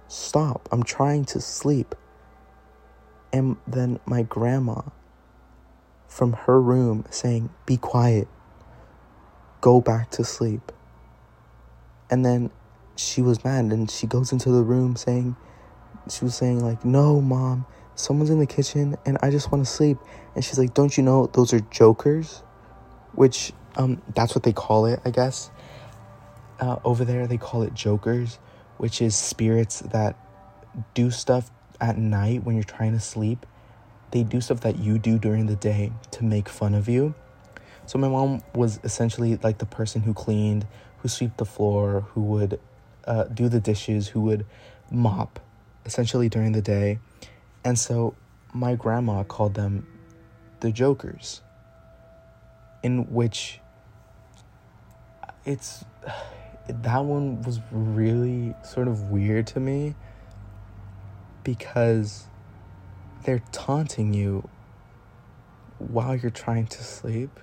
Stop, 0.08 0.70
I'm 0.72 0.84
trying 0.84 1.26
to 1.26 1.42
sleep. 1.42 1.96
And 3.32 3.58
then 3.66 4.00
my 4.06 4.22
grandma 4.22 4.82
from 6.08 6.34
her 6.34 6.62
room 6.62 7.06
saying, 7.10 7.50
Be 7.66 7.78
quiet, 7.78 8.28
go 9.62 9.82
back 9.82 10.12
to 10.12 10.24
sleep. 10.24 10.72
And 12.12 12.24
then 12.24 12.52
she 12.96 13.22
was 13.24 13.44
mad 13.44 13.66
and 13.66 13.90
she 13.90 14.06
goes 14.06 14.32
into 14.32 14.52
the 14.52 14.62
room 14.62 14.96
saying, 14.96 15.36
She 16.10 16.24
was 16.24 16.36
saying, 16.36 16.60
like, 16.60 16.86
No, 16.86 17.20
mom, 17.20 17.66
someone's 17.96 18.30
in 18.30 18.40
the 18.40 18.46
kitchen 18.46 18.96
and 19.06 19.18
I 19.24 19.32
just 19.32 19.52
want 19.52 19.66
to 19.66 19.72
sleep. 19.72 19.98
And 20.36 20.46
she's 20.46 20.60
like, 20.60 20.76
Don't 20.76 20.96
you 20.96 21.04
know 21.04 21.28
those 21.28 21.54
are 21.54 21.60
jokers? 21.60 22.44
Which, 23.14 23.52
um, 23.76 24.02
that's 24.14 24.36
what 24.36 24.44
they 24.44 24.54
call 24.54 24.86
it, 24.86 25.00
I 25.06 25.12
guess. 25.12 25.50
Uh, 26.60 26.78
over 26.84 27.04
there, 27.04 27.28
they 27.28 27.38
call 27.38 27.64
it 27.64 27.74
jokers, 27.74 28.40
which 28.78 29.02
is 29.02 29.16
spirits 29.16 29.80
that 29.82 30.16
do 30.94 31.12
stuff 31.12 31.52
at 31.82 31.98
night 31.98 32.44
when 32.44 32.56
you're 32.56 32.64
trying 32.64 32.94
to 32.94 33.00
sleep. 33.00 33.46
They 34.12 34.24
do 34.24 34.42
stuff 34.42 34.62
that 34.62 34.78
you 34.78 35.00
do 35.00 35.18
during 35.18 35.48
the 35.48 35.56
day 35.56 35.92
to 36.12 36.24
make 36.24 36.48
fun 36.48 36.76
of 36.76 36.88
you. 36.88 37.16
So 37.86 38.00
my 38.00 38.08
mom 38.08 38.42
was 38.54 38.80
essentially 38.84 39.38
like 39.38 39.58
the 39.58 39.66
person 39.66 40.02
who 40.02 40.14
cleaned, 40.14 40.66
who 41.00 41.10
swept 41.10 41.38
the 41.38 41.46
floor, 41.46 42.02
who 42.14 42.22
would 42.22 42.60
uh, 43.06 43.26
do 43.26 43.50
the 43.50 43.60
dishes, 43.60 44.08
who 44.08 44.22
would 44.22 44.46
mop, 44.90 45.40
essentially 45.86 46.30
during 46.30 46.54
the 46.54 46.62
day. 46.62 47.00
And 47.66 47.78
so 47.78 48.16
my 48.54 48.76
grandma 48.76 49.24
called 49.24 49.56
them 49.56 49.88
the 50.62 50.72
Jokers, 50.72 51.42
in 52.84 53.12
which 53.12 53.60
it's 55.46 55.84
that 56.68 57.04
one 57.04 57.42
was 57.42 57.60
really 57.72 58.56
sort 58.64 58.88
of 58.88 59.10
weird 59.10 59.48
to 59.48 59.60
me 59.60 59.96
because 61.44 62.26
they're 63.26 63.44
taunting 63.52 64.14
you 64.14 64.48
while 65.80 66.16
you're 66.16 66.32
trying 66.32 66.68
to 66.68 66.84
sleep. 66.84 67.40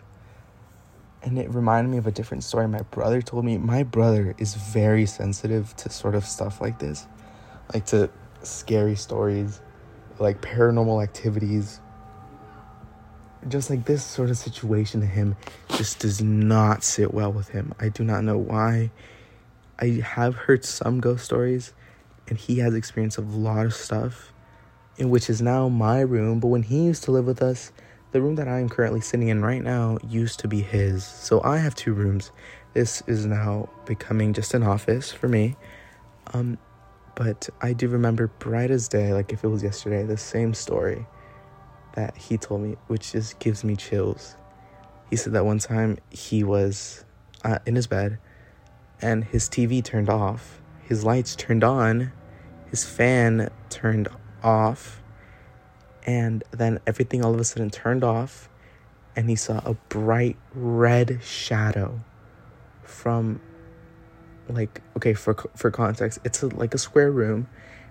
And 1.23 1.39
it 1.39 1.53
reminded 1.53 1.91
me 1.91 1.99
of 1.99 2.07
a 2.07 2.11
different 2.11 2.45
story 2.45 2.67
my 2.67 2.81
brother 2.81 3.21
told 3.21 3.45
me. 3.45 3.59
My 3.59 3.83
brother 3.83 4.35
is 4.39 4.55
very 4.55 5.05
sensitive 5.05 5.77
to 5.77 5.91
sort 5.91 6.15
of 6.15 6.25
stuff 6.25 6.63
like 6.63 6.79
this, 6.79 7.07
like 7.75 7.85
to 7.87 8.09
scary 8.43 8.97
stories, 8.97 9.61
like 10.19 10.41
paranormal 10.41 11.03
activities. 11.03 11.81
Just 13.49 13.71
like 13.71 13.87
this 13.87 14.05
sort 14.05 14.31
of 14.31 14.37
situation 14.37 15.01
to 15.01 15.07
him 15.07 15.35
just 15.71 16.01
does 16.01 16.21
not 16.21 16.85
sit 16.85 17.15
well 17.15 17.33
with 17.33 17.49
him. 17.49 17.75
I 17.81 17.89
do 17.89 18.05
not 18.05 18.23
know 18.23 18.37
why. 18.37 18.91
I 19.79 20.03
have 20.05 20.35
heard 20.35 20.63
some 20.65 21.01
ghost 21.01 21.25
stories, 21.25 21.73
and 22.29 22.37
he 22.37 22.59
has 22.59 22.75
experienced 22.75 23.17
a 23.17 23.23
lot 23.23 23.65
of 23.65 23.73
stuff, 23.73 24.33
in 24.99 25.09
which 25.09 25.31
is 25.31 25.41
now 25.41 25.71
my 25.71 26.01
room. 26.01 26.39
But 26.39 26.49
when 26.49 26.63
he 26.63 26.85
used 26.85 27.05
to 27.05 27.13
live 27.13 27.27
with 27.27 27.41
us, 27.41 27.73
the 28.13 28.21
room 28.21 28.35
that 28.35 28.47
I 28.47 28.59
am 28.59 28.69
currently 28.69 29.01
sitting 29.01 29.29
in 29.29 29.43
right 29.43 29.63
now 29.63 29.97
used 30.07 30.41
to 30.41 30.49
be 30.49 30.61
his. 30.61 31.05
So 31.05 31.41
I 31.43 31.59
have 31.59 31.75
two 31.75 31.95
rooms. 31.95 32.33
This 32.75 33.03
is 33.07 33.25
now 33.25 33.71
becoming 33.87 34.35
just 34.35 34.53
an 34.53 34.63
office 34.63 35.13
for 35.13 35.29
me. 35.29 35.57
Um, 36.35 36.59
but 37.15 37.49
I 37.63 37.73
do 37.73 37.89
remember 37.89 38.27
bright 38.39 38.71
as 38.71 38.87
day, 38.87 39.15
like 39.15 39.33
if 39.33 39.45
it 39.45 39.49
was 39.49 39.63
yesterday, 39.63 40.03
the 40.05 40.19
same 40.19 40.53
story 40.53 41.07
that 41.95 42.17
he 42.17 42.39
told 42.39 42.63
me, 42.63 42.77
which 42.87 43.13
just 43.13 43.39
gives 43.39 43.65
me 43.65 43.77
chills. 43.77 44.37
He 45.09 45.17
said 45.17 45.33
that 45.33 45.45
one 45.45 45.59
time 45.59 45.99
he 46.11 46.45
was 46.45 47.05
uh, 47.45 47.59
in 47.67 47.75
his 47.75 47.87
bed 47.87 48.19
and 49.03 49.25
his 49.25 49.49
TV 49.49 49.83
turned 49.83 50.09
off, 50.09 50.61
his 50.83 51.05
lights 51.05 51.35
turned 51.35 51.65
on, 51.65 52.13
his 52.69 52.85
fan 52.85 53.51
turned 53.69 54.09
off, 54.43 55.03
and 56.07 56.45
then 56.51 56.79
everything 56.87 57.25
all 57.25 57.35
of 57.35 57.41
a 57.41 57.45
sudden 57.45 57.71
turned 57.71 58.05
off, 58.05 58.49
and 59.17 59.29
he 59.29 59.37
saw 59.37 59.61
a 59.65 59.75
bright 59.89 60.37
red 60.55 61.21
shadow 61.23 62.01
from 62.83 63.41
like 64.49 64.83
okay 64.97 65.15
for 65.15 65.35
for 65.55 65.71
context 65.71 66.19
it's 66.25 66.43
a, 66.43 66.49
like 66.49 66.75
a 66.75 66.79
square 66.79 67.11
room 67.11 67.47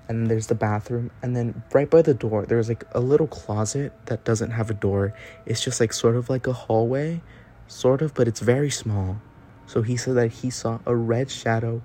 and 0.09 0.21
then 0.21 0.27
there's 0.27 0.47
the 0.47 0.55
bathroom 0.55 1.11
and 1.21 1.35
then 1.35 1.61
right 1.71 1.89
by 1.89 2.01
the 2.01 2.15
door 2.15 2.43
there's 2.43 2.67
like 2.67 2.83
a 2.93 2.99
little 2.99 3.27
closet 3.27 3.93
that 4.07 4.25
doesn't 4.25 4.51
have 4.51 4.69
a 4.69 4.73
door. 4.73 5.13
It's 5.45 5.63
just 5.63 5.79
like 5.79 5.93
sort 5.93 6.15
of 6.15 6.29
like 6.29 6.47
a 6.47 6.53
hallway 6.53 7.21
sort 7.67 8.01
of 8.01 8.15
but 8.15 8.27
it's 8.27 8.39
very 8.39 8.71
small. 8.71 9.21
So 9.67 9.83
he 9.83 9.95
said 9.95 10.15
that 10.15 10.31
he 10.31 10.49
saw 10.49 10.79
a 10.87 10.95
red 10.95 11.29
shadow 11.29 11.83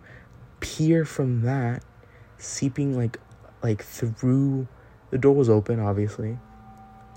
peer 0.60 1.04
from 1.04 1.42
that 1.42 1.84
seeping 2.38 2.96
like 2.96 3.20
like 3.62 3.84
through 3.84 4.66
the 5.10 5.18
door 5.18 5.34
was 5.34 5.50
open 5.50 5.78
obviously. 5.78 6.38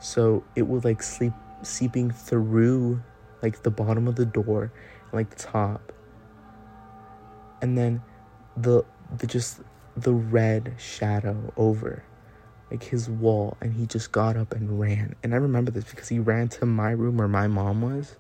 So 0.01 0.43
it 0.55 0.67
was 0.67 0.83
like 0.83 1.01
sleep 1.01 1.33
seeping 1.63 2.11
through 2.11 3.01
like 3.41 3.63
the 3.63 3.71
bottom 3.71 4.09
of 4.09 4.15
the 4.15 4.25
door 4.25 4.73
like 5.13 5.29
the 5.29 5.41
top. 5.41 5.93
And 7.61 7.77
then 7.77 8.01
the 8.57 8.83
the 9.17 9.25
just 9.25 9.61
the 9.97 10.13
red 10.13 10.75
shadow 10.77 11.51
over 11.57 12.03
like 12.69 12.83
his 12.83 13.09
wall 13.09 13.57
and 13.61 13.73
he 13.73 13.87
just 13.87 14.11
got 14.11 14.37
up 14.37 14.53
and 14.53 14.79
ran. 14.79 15.15
And 15.23 15.33
i 15.33 15.37
remember 15.37 15.71
this 15.71 15.85
because 15.85 16.07
he 16.07 16.19
ran 16.19 16.49
to 16.49 16.65
my 16.65 16.91
room 16.91 17.17
where 17.17 17.27
my 17.27 17.47
mom 17.47 17.81
was 17.81 18.15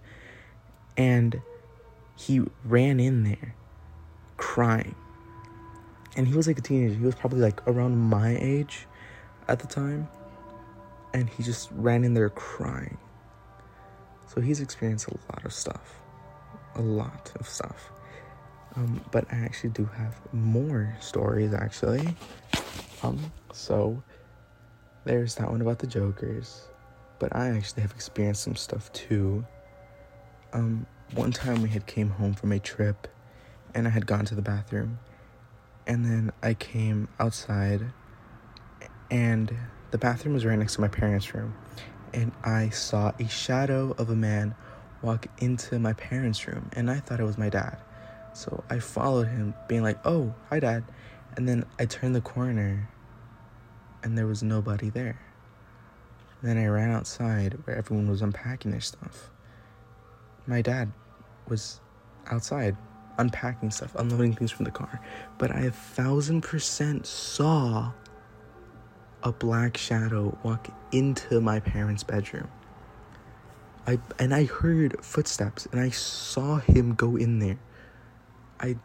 and 0.97 1.39
he 2.17 2.41
ran 2.65 2.99
in 2.99 3.23
there 3.23 3.53
crying. 4.37 4.95
And 6.15 6.27
he 6.27 6.33
was 6.33 6.47
like 6.47 6.57
a 6.57 6.61
teenager. 6.61 6.95
He 6.95 7.05
was 7.05 7.13
probably 7.13 7.41
like 7.41 7.65
around 7.67 7.95
my 7.95 8.35
age 8.39 8.87
at 9.47 9.59
the 9.59 9.67
time 9.67 10.07
and 11.13 11.29
he 11.29 11.43
just 11.43 11.69
ran 11.73 12.03
in 12.03 12.15
there 12.15 12.31
crying. 12.31 12.97
So 14.33 14.41
he's 14.41 14.61
experienced 14.61 15.07
a 15.07 15.17
lot 15.31 15.45
of 15.45 15.53
stuff. 15.53 16.01
A 16.75 16.81
lot 16.81 17.31
of 17.39 17.47
stuff 17.47 17.91
um, 18.77 19.01
but 19.11 19.25
I 19.31 19.37
actually 19.37 19.71
do 19.71 19.85
have 19.85 20.15
more 20.31 20.95
stories 21.01 21.53
actually. 21.53 22.15
Um, 23.01 23.19
so 23.51 24.01
there's 25.03 25.35
that 25.35 25.49
one 25.49 25.61
about 25.61 25.79
the 25.79 25.87
Jokers, 25.87 26.67
but 27.17 27.35
I 27.35 27.49
actually 27.49 27.81
have 27.81 27.91
experienced 27.91 28.43
some 28.43 28.55
stuff 28.55 28.91
too. 28.93 29.45
Um, 30.53 30.85
one 31.15 31.31
time 31.31 31.63
we 31.63 31.69
had 31.69 31.87
came 31.87 32.11
home 32.11 32.33
from 32.33 32.51
a 32.51 32.59
trip, 32.59 33.07
and 33.73 33.87
I 33.87 33.89
had 33.89 34.05
gone 34.05 34.25
to 34.25 34.35
the 34.35 34.41
bathroom, 34.41 34.99
and 35.87 36.05
then 36.05 36.31
I 36.43 36.53
came 36.53 37.07
outside, 37.19 37.81
and 39.09 39.55
the 39.89 39.97
bathroom 39.97 40.35
was 40.35 40.45
right 40.45 40.57
next 40.57 40.75
to 40.75 40.81
my 40.81 40.87
parents' 40.87 41.33
room, 41.33 41.55
and 42.13 42.31
I 42.43 42.69
saw 42.69 43.11
a 43.19 43.27
shadow 43.27 43.95
of 43.97 44.09
a 44.11 44.15
man 44.15 44.53
walk 45.01 45.27
into 45.39 45.79
my 45.79 45.93
parents' 45.93 46.47
room, 46.47 46.69
and 46.73 46.91
I 46.91 46.99
thought 46.99 47.19
it 47.19 47.25
was 47.25 47.37
my 47.37 47.49
dad. 47.49 47.77
So 48.37 48.63
I 48.69 48.77
followed 48.77 49.29
him, 49.29 49.55
being 49.67 49.81
like, 49.81 49.97
oh, 50.05 50.31
hi, 50.51 50.59
dad. 50.59 50.83
And 51.35 51.49
then 51.49 51.65
I 51.79 51.87
turned 51.87 52.13
the 52.13 52.21
corner 52.21 52.87
and 54.03 54.15
there 54.15 54.27
was 54.27 54.43
nobody 54.43 54.91
there. 54.91 55.19
then 56.43 56.55
I 56.55 56.67
ran 56.67 56.91
outside 56.91 57.57
where 57.63 57.75
everyone 57.75 58.07
was 58.07 58.21
unpacking 58.21 58.69
their 58.69 58.79
stuff. 58.79 59.31
My 60.45 60.61
dad 60.61 60.91
was 61.47 61.79
outside 62.27 62.77
unpacking 63.17 63.71
stuff, 63.71 63.95
unloading 63.95 64.35
things 64.35 64.51
from 64.51 64.65
the 64.65 64.71
car. 64.71 65.01
But 65.39 65.49
I 65.49 65.61
a 65.61 65.71
thousand 65.71 66.41
percent 66.41 67.07
saw 67.07 67.91
a 69.23 69.31
black 69.31 69.77
shadow 69.77 70.37
walk 70.43 70.69
into 70.91 71.41
my 71.41 71.59
parents' 71.59 72.03
bedroom. 72.03 72.49
I 73.87 73.97
and 74.19 74.31
I 74.31 74.45
heard 74.45 75.03
footsteps 75.03 75.67
and 75.71 75.81
I 75.81 75.89
saw 75.89 76.57
him 76.57 76.93
go 76.93 77.15
in 77.15 77.39
there. 77.39 77.57
I 78.59 78.77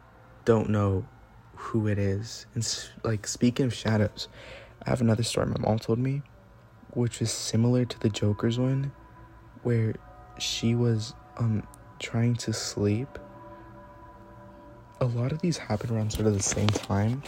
don't 0.45 0.69
know 0.69 1.05
who 1.55 1.87
it 1.87 1.97
is. 1.97 2.45
And 2.55 2.89
like 3.03 3.27
speaking 3.27 3.65
of 3.65 3.73
shadows, 3.73 4.27
I 4.85 4.89
have 4.89 5.01
another 5.01 5.23
story 5.23 5.47
my 5.47 5.59
mom 5.59 5.79
told 5.79 5.99
me, 5.99 6.21
which 6.91 7.21
is 7.21 7.31
similar 7.31 7.85
to 7.85 7.99
the 7.99 8.09
Joker's 8.09 8.59
one, 8.59 8.91
where 9.63 9.95
she 10.37 10.75
was 10.75 11.13
um 11.37 11.65
trying 11.99 12.35
to 12.35 12.53
sleep. 12.53 13.07
A 14.99 15.05
lot 15.05 15.31
of 15.31 15.39
these 15.41 15.57
happen 15.57 15.93
around 15.93 16.11
sort 16.11 16.27
of 16.27 16.33
the 16.33 16.43
same 16.43 16.67
time, 16.67 17.23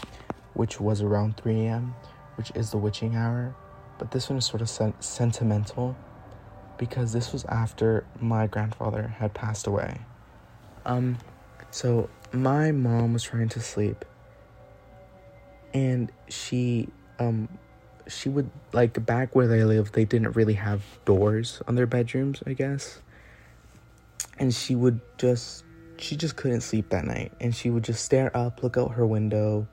which 0.53 0.79
was 0.79 1.01
around 1.01 1.37
3 1.37 1.65
a.m., 1.65 1.93
which 2.35 2.51
is 2.55 2.71
the 2.71 2.77
witching 2.77 3.15
hour. 3.15 3.55
But 3.97 4.11
this 4.11 4.29
one 4.29 4.37
is 4.37 4.45
sort 4.45 4.61
of 4.61 4.69
sen- 4.69 4.99
sentimental 5.01 5.97
because 6.77 7.13
this 7.13 7.33
was 7.33 7.45
after 7.45 8.05
my 8.19 8.47
grandfather 8.47 9.07
had 9.17 9.33
passed 9.33 9.67
away. 9.67 10.01
Um, 10.85 11.17
so 11.75 12.09
my 12.31 12.71
mom 12.71 13.11
was 13.11 13.21
trying 13.21 13.49
to 13.49 13.59
sleep. 13.59 14.05
And 15.73 16.09
she 16.29 16.87
um 17.19 17.49
she 18.07 18.29
would 18.29 18.49
like 18.71 19.05
back 19.05 19.35
where 19.35 19.45
they 19.45 19.65
lived 19.65 19.93
they 19.93 20.05
didn't 20.05 20.37
really 20.37 20.53
have 20.53 20.81
doors 21.03 21.61
on 21.67 21.75
their 21.75 21.85
bedrooms 21.85 22.41
i 22.47 22.53
guess. 22.53 23.01
And 24.39 24.55
she 24.55 24.73
would 24.73 25.01
just 25.17 25.65
she 25.97 26.15
just 26.15 26.37
couldn't 26.37 26.61
sleep 26.61 26.91
that 26.91 27.03
night. 27.03 27.33
And 27.41 27.53
she 27.53 27.69
would 27.69 27.83
just 27.83 28.05
stare 28.05 28.31
up 28.35 28.63
look 28.63 28.77
out 28.77 28.93
her 28.93 29.05
window 29.05 29.67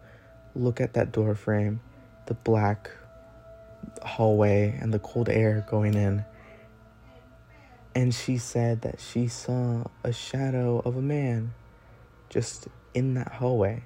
look 0.57 0.81
at 0.81 0.95
that 0.95 1.13
door 1.13 1.37
frame 1.37 1.81
the 2.27 2.35
black 2.35 2.91
hallway 4.03 4.77
and 4.83 4.93
the 4.93 4.99
cold 4.99 5.29
air 5.29 5.65
going 5.71 5.95
in. 5.95 6.25
And 7.95 8.13
she 8.13 8.39
said 8.39 8.83
that 8.83 8.99
she 9.01 9.29
saw 9.29 9.85
a 10.03 10.13
shadow 10.13 10.81
of 10.85 10.97
a 10.97 11.03
man 11.03 11.55
just 12.33 12.67
in 12.95 13.15
that 13.15 13.31
hallway 13.31 13.85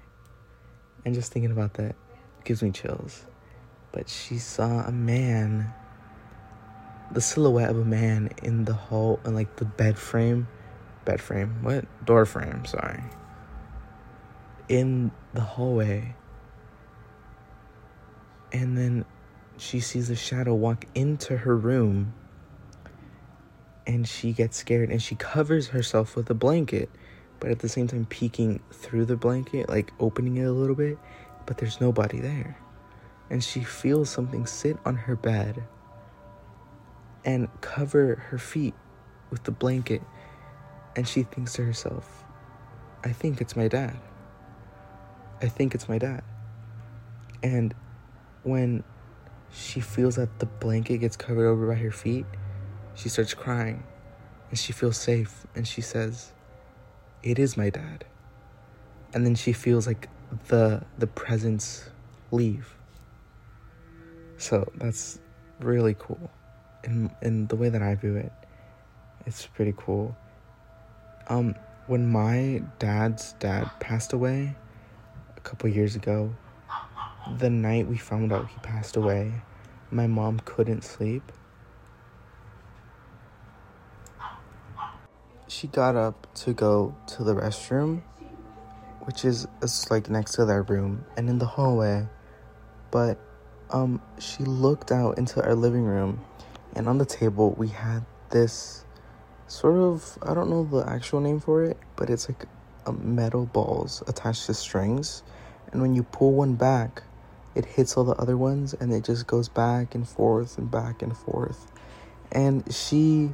and 1.05 1.15
just 1.15 1.33
thinking 1.33 1.51
about 1.51 1.75
that 1.75 1.97
gives 2.45 2.63
me 2.63 2.71
chills. 2.71 3.27
But 3.93 4.09
she 4.09 4.39
saw 4.39 4.87
a 4.87 4.93
man 4.93 5.73
the 7.13 7.21
silhouette 7.21 7.71
of 7.71 7.79
a 7.79 7.85
man 7.85 8.31
in 8.43 8.65
the 8.65 8.73
hall 8.73 9.21
in 9.25 9.35
like 9.35 9.57
the 9.57 9.65
bed 9.65 9.97
frame 9.97 10.49
bed 11.05 11.21
frame 11.21 11.63
what? 11.63 11.85
Door 12.05 12.27
frame 12.27 12.65
sorry. 12.65 13.03
In 14.69 15.11
the 15.35 15.41
hallway. 15.41 16.15
And 18.53 18.77
then 18.77 19.05
she 19.57 19.81
sees 19.81 20.11
a 20.11 20.17
shadow 20.17 20.55
walk 20.55 20.85
into 20.95 21.37
her 21.37 21.57
room 21.57 22.15
and 23.87 24.07
she 24.07 24.33
gets 24.33 24.57
scared 24.57 24.91
and 24.91 25.01
she 25.03 25.15
covers 25.15 25.69
herself 25.69 26.17
with 26.17 26.29
a 26.31 26.35
blanket 26.35 26.91
but 27.41 27.51
at 27.51 27.59
the 27.59 27.69
same 27.69 27.87
time 27.87 28.07
peeking 28.07 28.61
through 28.73 29.05
the 29.05 29.17
blanket 29.17 29.69
like 29.69 29.93
opening 30.01 30.37
it 30.37 30.45
a 30.45 30.53
little 30.53 30.77
bit 30.77 30.99
but 31.47 31.59
there's 31.59 31.81
nobody 31.81 32.21
there 32.21 32.59
and 33.31 33.43
she 33.43 33.63
feels 33.63 34.09
something 34.09 34.47
sit 34.47 34.77
on 34.85 34.97
her 34.97 35.17
bed 35.17 35.63
and 37.25 37.49
cover 37.61 38.17
her 38.31 38.39
feet 38.39 38.75
with 39.31 39.43
the 39.45 39.51
blanket 39.51 40.01
and 40.95 41.07
she 41.07 41.25
thinks 41.25 41.53
to 41.55 41.65
herself, 41.65 42.25
I 43.05 43.13
think 43.13 43.41
it's 43.41 43.55
my 43.55 43.69
dad. 43.69 43.99
I 45.43 45.49
think 45.49 45.75
it's 45.75 45.89
my 45.89 45.99
dad. 45.99 46.23
And 47.43 47.75
when 48.45 48.83
she 49.53 49.81
feels 49.81 50.17
that 50.17 50.39
the 50.39 50.47
blanket 50.47 50.99
gets 50.99 51.17
covered 51.17 51.47
over 51.47 51.67
by 51.69 51.75
her 51.75 51.91
feet, 51.91 52.25
she 52.95 53.11
starts 53.11 53.35
crying 53.35 53.83
and 54.49 54.59
she 54.59 54.73
feels 54.73 54.97
safe 54.97 55.47
and 55.55 55.69
she 55.69 55.83
says, 55.83 56.33
It 57.27 57.39
is 57.39 57.57
my 57.57 57.71
dad. 57.71 58.05
And 59.13 59.27
then 59.27 59.35
she 59.35 59.53
feels 59.53 59.87
like 59.87 60.09
the 60.49 60.83
the 60.99 61.07
presence 61.07 61.89
leave. 62.31 62.75
So 64.39 64.71
that's 64.77 65.19
really 65.61 65.97
cool. 65.99 66.31
In 66.85 67.11
in 67.23 67.49
the 67.49 67.57
way 67.57 67.69
that 67.69 67.83
I 67.83 67.95
view 67.97 68.17
it, 68.17 68.33
it's 69.27 69.47
pretty 69.47 69.75
cool 69.77 70.17
um, 71.29 71.55
when 71.87 72.07
my 72.11 72.63
dad's 72.79 73.33
dad 73.35 73.71
passed 73.81 74.13
away 74.13 74.55
a 75.37 75.41
couple 75.41 75.69
years 75.69 75.97
ago, 75.97 76.35
the 77.39 77.51
night 77.51 77.87
we 77.87 77.97
found 77.97 78.33
out 78.33 78.49
he 78.49 78.59
passed 78.61 78.97
away, 78.97 79.33
my 79.91 80.07
mom 80.07 80.41
couldn't 80.45 80.85
sleep. 80.85 81.33
She 85.49 85.69
got 85.69 85.95
up 85.95 86.27
to 86.37 86.53
go 86.53 86.97
to 87.09 87.25
the 87.25 87.35
restroom, 87.35 88.03
which 89.05 89.25
is, 89.25 89.47
like 89.91 90.11
next 90.11 90.33
to 90.33 90.45
their 90.45 90.63
room 90.63 91.05
and 91.17 91.29
in 91.29 91.39
the 91.39 91.47
hallway. 91.47 92.09
But 92.91 93.19
um 93.71 94.01
she 94.19 94.45
looked 94.45 94.93
out 94.93 95.19
into 95.19 95.43
our 95.43 95.55
living 95.55 95.83
room 95.85 96.25
and 96.77 96.89
on 96.89 96.99
the 96.99 97.05
table 97.05 97.53
we 97.59 97.69
had 97.69 98.05
this 98.31 98.85
sort 99.49 99.75
of 99.77 100.19
I 100.23 100.35
don't 100.35 100.51
know 100.51 100.65
the 100.65 100.89
actual 100.89 101.21
name 101.21 101.41
for 101.41 101.65
it, 101.65 101.77
but 101.97 102.11
it's 102.11 102.29
like 102.29 102.47
metal 103.01 103.47
balls 103.47 104.03
attached 104.07 104.47
to 104.47 104.55
strings, 104.55 105.23
and 105.73 105.81
when 105.81 105.95
you 105.95 106.03
pull 106.03 106.33
one 106.33 106.55
back, 106.55 107.03
it 107.55 107.65
hits 107.65 107.97
all 107.97 108.05
the 108.05 108.15
other 108.15 108.37
ones, 108.37 108.75
and 108.75 108.93
it 108.93 109.05
just 109.05 109.27
goes 109.27 109.49
back 109.49 109.95
and 109.95 110.09
forth 110.09 110.59
and 110.59 110.71
back 110.71 111.03
and 111.03 111.17
forth. 111.17 111.71
And 112.33 112.65
she 112.73 113.33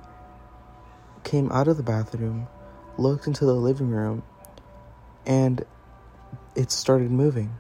came 1.25 1.51
out 1.53 1.69
of 1.69 1.77
the 1.77 1.83
bathroom, 1.83 2.49
looked 2.99 3.27
into 3.27 3.45
the 3.45 3.55
living 3.55 3.91
room, 3.91 4.23
and 5.27 5.65
it 6.57 6.71
started 6.71 7.11
moving. 7.11 7.55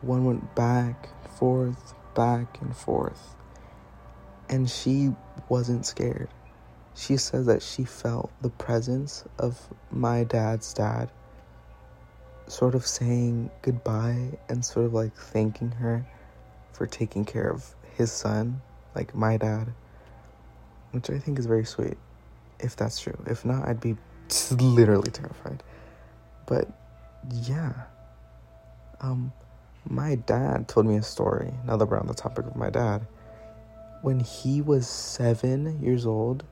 One 0.00 0.24
went 0.24 0.54
back, 0.54 1.08
forth, 1.38 1.94
back 2.14 2.60
and 2.60 2.76
forth. 2.76 3.34
And 4.48 4.68
she 4.68 5.14
wasn't 5.48 5.86
scared 5.86 6.28
she 6.94 7.16
says 7.16 7.46
that 7.46 7.62
she 7.62 7.84
felt 7.84 8.30
the 8.42 8.50
presence 8.50 9.24
of 9.38 9.68
my 9.90 10.24
dad's 10.24 10.72
dad 10.74 11.10
sort 12.46 12.74
of 12.74 12.86
saying 12.86 13.50
goodbye 13.62 14.38
and 14.48 14.64
sort 14.64 14.86
of 14.86 14.92
like 14.92 15.14
thanking 15.14 15.70
her 15.70 16.04
for 16.72 16.86
taking 16.86 17.24
care 17.24 17.48
of 17.48 17.74
his 17.96 18.12
son, 18.12 18.60
like 18.94 19.14
my 19.14 19.36
dad, 19.36 19.72
which 20.90 21.08
I 21.08 21.18
think 21.18 21.38
is 21.38 21.46
very 21.46 21.64
sweet, 21.64 21.96
if 22.62 22.76
that's 22.76 23.00
true. 23.00 23.16
If 23.26 23.44
not, 23.44 23.68
I'd 23.68 23.80
be 23.80 23.96
literally 24.50 25.10
terrified. 25.10 25.62
But 26.46 26.68
yeah, 27.30 27.72
um, 29.00 29.32
my 29.88 30.14
dad 30.14 30.68
told 30.68 30.86
me 30.86 30.96
a 30.96 31.02
story. 31.02 31.52
Now 31.66 31.76
that 31.76 31.86
we're 31.86 31.98
on 31.98 32.06
the 32.06 32.14
topic 32.14 32.46
of 32.46 32.56
my 32.56 32.70
dad, 32.70 33.06
when 34.02 34.20
he 34.20 34.60
was 34.60 34.88
seven 34.88 35.80
years 35.82 36.06
old, 36.06 36.44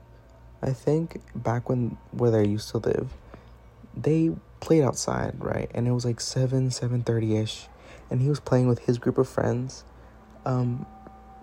I 0.61 0.71
think 0.71 1.21
back 1.35 1.69
when 1.69 1.97
where 2.11 2.31
they 2.31 2.47
used 2.47 2.69
to 2.69 2.77
live, 2.77 3.13
they 3.95 4.31
played 4.59 4.83
outside, 4.83 5.35
right? 5.39 5.69
And 5.73 5.87
it 5.87 5.91
was 5.91 6.05
like 6.05 6.21
seven, 6.21 6.71
seven 6.71 7.03
thirty 7.03 7.35
ish, 7.37 7.67
and 8.09 8.21
he 8.21 8.29
was 8.29 8.39
playing 8.39 8.67
with 8.67 8.79
his 8.79 8.97
group 8.97 9.17
of 9.17 9.27
friends. 9.27 9.83
Um, 10.45 10.85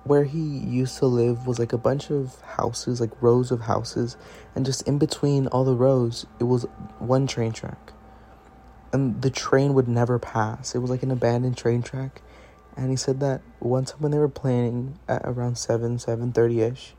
where 0.09 0.25
he 0.25 0.41
used 0.41 0.99
to 0.99 1.07
live 1.07 1.47
was 1.47 1.59
like 1.59 1.73
a 1.73 1.79
bunch 1.79 2.11
of 2.11 2.41
houses, 2.41 3.01
like 3.01 3.11
rows 3.21 3.51
of 3.51 3.63
houses, 3.63 4.17
and 4.55 4.65
just 4.65 4.87
in 4.89 4.99
between 4.99 5.47
all 5.49 5.65
the 5.65 5.75
rows, 5.75 6.27
it 6.41 6.45
was 6.45 6.65
one 6.99 7.27
train 7.27 7.53
track. 7.53 7.93
And 8.93 9.21
the 9.21 9.31
train 9.31 9.75
would 9.75 9.87
never 9.87 10.19
pass. 10.19 10.75
It 10.75 10.79
was 10.79 10.91
like 10.91 11.03
an 11.03 11.11
abandoned 11.11 11.59
train 11.59 11.83
track. 11.83 12.23
And 12.77 12.91
he 12.91 12.97
said 12.97 13.21
that 13.21 13.43
one 13.59 13.85
time 13.85 14.01
when 14.01 14.13
they 14.13 14.19
were 14.19 14.29
playing 14.29 14.99
at 15.09 15.23
around 15.25 15.59
7, 15.59 15.99
7.30 15.99 16.73
ish, 16.73 16.95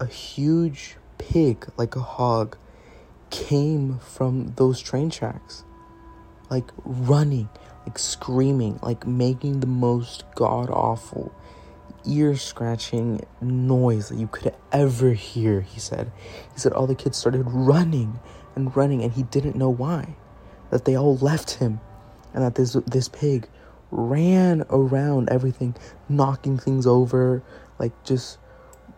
a 0.00 0.06
huge 0.06 0.96
pig, 1.18 1.68
like 1.76 1.94
a 1.94 2.00
hog, 2.00 2.56
came 3.30 3.98
from 3.98 4.54
those 4.56 4.80
train 4.80 5.10
tracks. 5.10 5.64
Like 6.50 6.70
running, 6.84 7.48
like 7.86 7.98
screaming, 7.98 8.80
like 8.82 9.06
making 9.06 9.60
the 9.60 9.66
most 9.66 10.24
god 10.34 10.70
awful, 10.70 11.32
ear 12.06 12.36
scratching 12.36 13.24
noise 13.40 14.08
that 14.08 14.16
you 14.16 14.26
could 14.26 14.54
ever 14.70 15.12
hear, 15.12 15.60
he 15.60 15.80
said. 15.80 16.12
He 16.52 16.58
said 16.58 16.72
all 16.72 16.86
the 16.86 16.94
kids 16.94 17.18
started 17.18 17.42
running 17.44 18.20
and 18.54 18.74
running, 18.76 19.02
and 19.02 19.12
he 19.12 19.22
didn't 19.24 19.56
know 19.56 19.70
why. 19.70 20.16
That 20.70 20.84
they 20.84 20.96
all 20.96 21.16
left 21.16 21.54
him, 21.54 21.80
and 22.32 22.42
that 22.42 22.54
this, 22.54 22.72
this 22.86 23.08
pig 23.08 23.48
ran 23.90 24.64
around 24.70 25.28
everything, 25.30 25.74
knocking 26.08 26.58
things 26.58 26.86
over, 26.86 27.42
like 27.78 27.92
just 28.04 28.38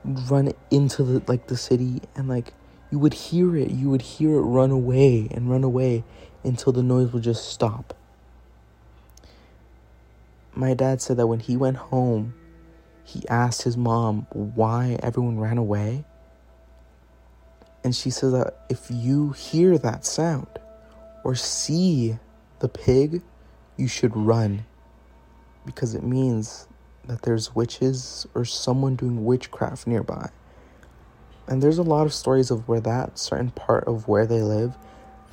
run 0.04 0.52
into 0.70 1.02
the 1.02 1.22
like 1.26 1.46
the 1.46 1.56
city 1.56 2.02
and 2.14 2.28
like 2.28 2.52
you 2.90 2.98
would 2.98 3.14
hear 3.14 3.56
it 3.56 3.70
you 3.70 3.88
would 3.88 4.02
hear 4.02 4.34
it 4.34 4.42
run 4.42 4.70
away 4.70 5.26
and 5.30 5.50
run 5.50 5.64
away 5.64 6.04
until 6.44 6.72
the 6.72 6.82
noise 6.82 7.12
would 7.12 7.22
just 7.22 7.48
stop 7.48 7.96
my 10.54 10.74
dad 10.74 11.00
said 11.00 11.16
that 11.16 11.26
when 11.26 11.40
he 11.40 11.56
went 11.56 11.76
home 11.76 12.34
he 13.04 13.28
asked 13.28 13.62
his 13.62 13.76
mom 13.76 14.26
why 14.30 14.98
everyone 15.02 15.38
ran 15.38 15.58
away 15.58 16.04
and 17.84 17.94
she 17.94 18.10
said 18.10 18.32
that 18.32 18.64
if 18.68 18.90
you 18.90 19.32
hear 19.32 19.76
that 19.78 20.04
sound 20.06 20.46
or 21.22 21.34
see 21.34 22.18
the 22.60 22.68
pig 22.68 23.22
you 23.76 23.86
should 23.86 24.16
run 24.16 24.64
because 25.66 25.94
it 25.94 26.02
means 26.02 26.66
that 27.06 27.22
there's 27.22 27.54
witches 27.54 28.26
or 28.34 28.44
someone 28.44 28.96
doing 28.96 29.24
witchcraft 29.24 29.86
nearby. 29.86 30.30
And 31.46 31.62
there's 31.62 31.78
a 31.78 31.82
lot 31.82 32.06
of 32.06 32.14
stories 32.14 32.50
of 32.50 32.68
where 32.68 32.80
that 32.80 33.18
certain 33.18 33.50
part 33.50 33.84
of 33.84 34.08
where 34.08 34.26
they 34.26 34.40
live, 34.40 34.76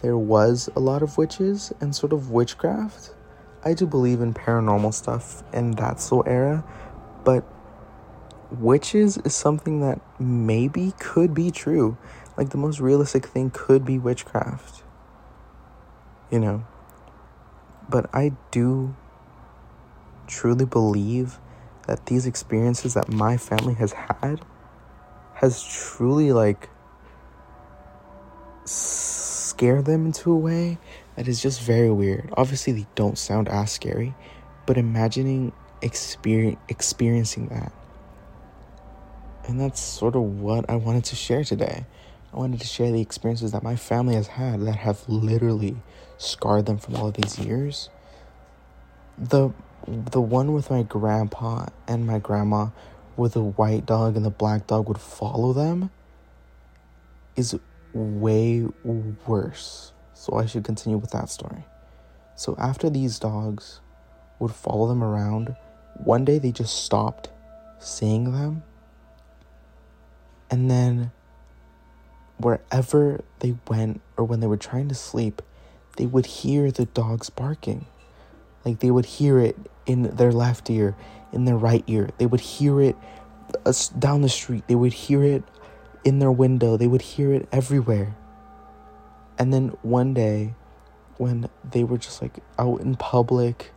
there 0.02 0.18
was 0.18 0.70
a 0.76 0.80
lot 0.80 1.02
of 1.02 1.18
witches 1.18 1.72
and 1.80 1.96
sort 1.96 2.12
of 2.12 2.32
witchcraft. 2.32 3.14
I 3.64 3.74
do 3.74 3.86
believe 3.86 4.22
in 4.22 4.34
paranormal 4.34 4.94
stuff 4.94 5.44
in 5.54 5.72
that 5.72 6.02
sort 6.02 6.28
era, 6.28 6.66
but 7.24 7.46
witches 8.52 9.18
is 9.18 9.36
something 9.36 9.82
that 9.82 10.02
maybe 10.20 10.94
could 11.00 11.34
be 11.34 11.52
true. 11.52 11.98
Like 12.38 12.50
the 12.50 12.58
most 12.58 12.80
realistic 12.80 13.26
thing 13.26 13.52
could 13.52 13.86
be 13.86 13.98
witchcraft. 13.98 14.84
You 16.30 16.40
know? 16.40 16.66
But 17.90 18.10
I 18.14 18.34
do 18.52 18.96
truly 20.28 20.66
believe 20.66 21.40
that 21.88 22.06
these 22.06 22.26
experiences 22.26 22.94
that 22.94 23.10
my 23.10 23.38
family 23.38 23.74
has 23.74 23.94
had 23.94 24.42
has 25.34 25.64
truly 25.64 26.32
like 26.32 26.70
scared 28.66 29.86
them 29.86 30.06
into 30.06 30.32
a 30.32 30.38
way 30.38 30.78
that 31.16 31.28
is 31.28 31.42
just 31.42 31.62
very 31.62 31.92
weird. 31.92 32.30
Obviously, 32.38 32.74
they 32.74 32.88
don't 32.96 33.18
sound 33.18 33.50
as 33.50 33.72
scary, 33.72 34.16
but 34.66 34.78
imagining 34.78 35.52
experience 35.82 36.60
experiencing 36.70 37.48
that. 37.48 37.74
And 39.48 39.60
that's 39.60 39.82
sort 39.82 40.16
of 40.16 40.22
what 40.22 40.70
I 40.70 40.76
wanted 40.76 41.06
to 41.06 41.16
share 41.16 41.44
today. 41.44 41.86
I 42.34 42.38
wanted 42.38 42.62
to 42.62 42.68
share 42.68 42.92
the 42.92 43.02
experiences 43.02 43.52
that 43.52 43.64
my 43.64 43.76
family 43.76 44.16
has 44.16 44.28
had 44.28 44.62
that 44.66 44.78
have 44.78 45.08
literally 45.10 45.76
scarred 46.18 46.66
them 46.66 46.78
from 46.78 46.96
all 46.96 47.08
of 47.08 47.16
these 47.16 47.38
years. 47.40 47.90
The 49.18 49.52
the 49.88 50.22
one 50.22 50.54
with 50.54 50.70
my 50.70 50.84
grandpa 50.84 51.66
and 51.88 52.06
my 52.06 52.20
grandma 52.20 52.68
where 53.16 53.30
the 53.30 53.42
white 53.42 53.86
dog 53.86 54.16
and 54.16 54.24
the 54.24 54.30
black 54.30 54.68
dog 54.68 54.88
would 54.88 55.00
follow 55.00 55.54
them 55.54 55.90
is 57.36 57.58
way 57.94 58.66
worse. 58.86 59.92
So 60.14 60.36
I 60.36 60.46
should 60.46 60.64
continue 60.64 60.98
with 60.98 61.12
that 61.12 61.30
story. 61.30 61.66
So 62.36 62.56
after 62.58 62.90
these 62.90 63.20
dogs 63.20 63.82
would 64.40 64.52
follow 64.52 64.88
them 64.88 65.04
around, 65.04 65.56
one 65.96 66.26
day 66.26 66.40
they 66.40 66.52
just 66.52 66.84
stopped 66.84 67.30
seeing 67.80 68.32
them. 68.32 68.64
And 70.52 70.70
then 70.70 71.12
wherever 72.38 73.24
they 73.40 73.56
went 73.68 74.02
or 74.18 74.26
when 74.26 74.42
they 74.42 74.48
were 74.48 74.58
trying 74.58 74.90
to 74.90 74.96
sleep, 74.96 75.42
they 75.98 76.06
would 76.06 76.26
hear 76.26 76.70
the 76.72 76.86
dogs 76.86 77.30
barking. 77.30 77.86
Like 78.66 78.80
they 78.80 78.92
would 78.92 79.06
hear 79.06 79.40
it 79.40 79.58
in 79.86 80.16
their 80.16 80.32
left 80.32 80.70
ear, 80.70 80.96
in 81.32 81.46
their 81.46 81.58
right 81.58 81.84
ear. 81.88 82.10
They 82.18 82.26
would 82.26 82.42
hear 82.42 82.82
it 82.82 82.96
uh, 83.66 83.74
down 83.98 84.22
the 84.22 84.30
street. 84.30 84.68
They 84.68 84.76
would 84.76 84.94
hear 84.94 85.24
it 85.24 85.44
in 86.04 86.20
their 86.20 86.32
window. 86.32 86.78
They 86.78 86.88
would 86.88 87.02
hear 87.02 87.34
it 87.34 87.48
everywhere. 87.52 88.16
And 89.40 89.54
then 89.54 89.70
one 89.82 90.14
day, 90.14 90.54
when 91.18 91.50
they 91.64 91.84
were 91.84 91.98
just 91.98 92.22
like 92.22 92.40
out 92.60 92.82
in 92.82 92.96
public, 92.96 93.72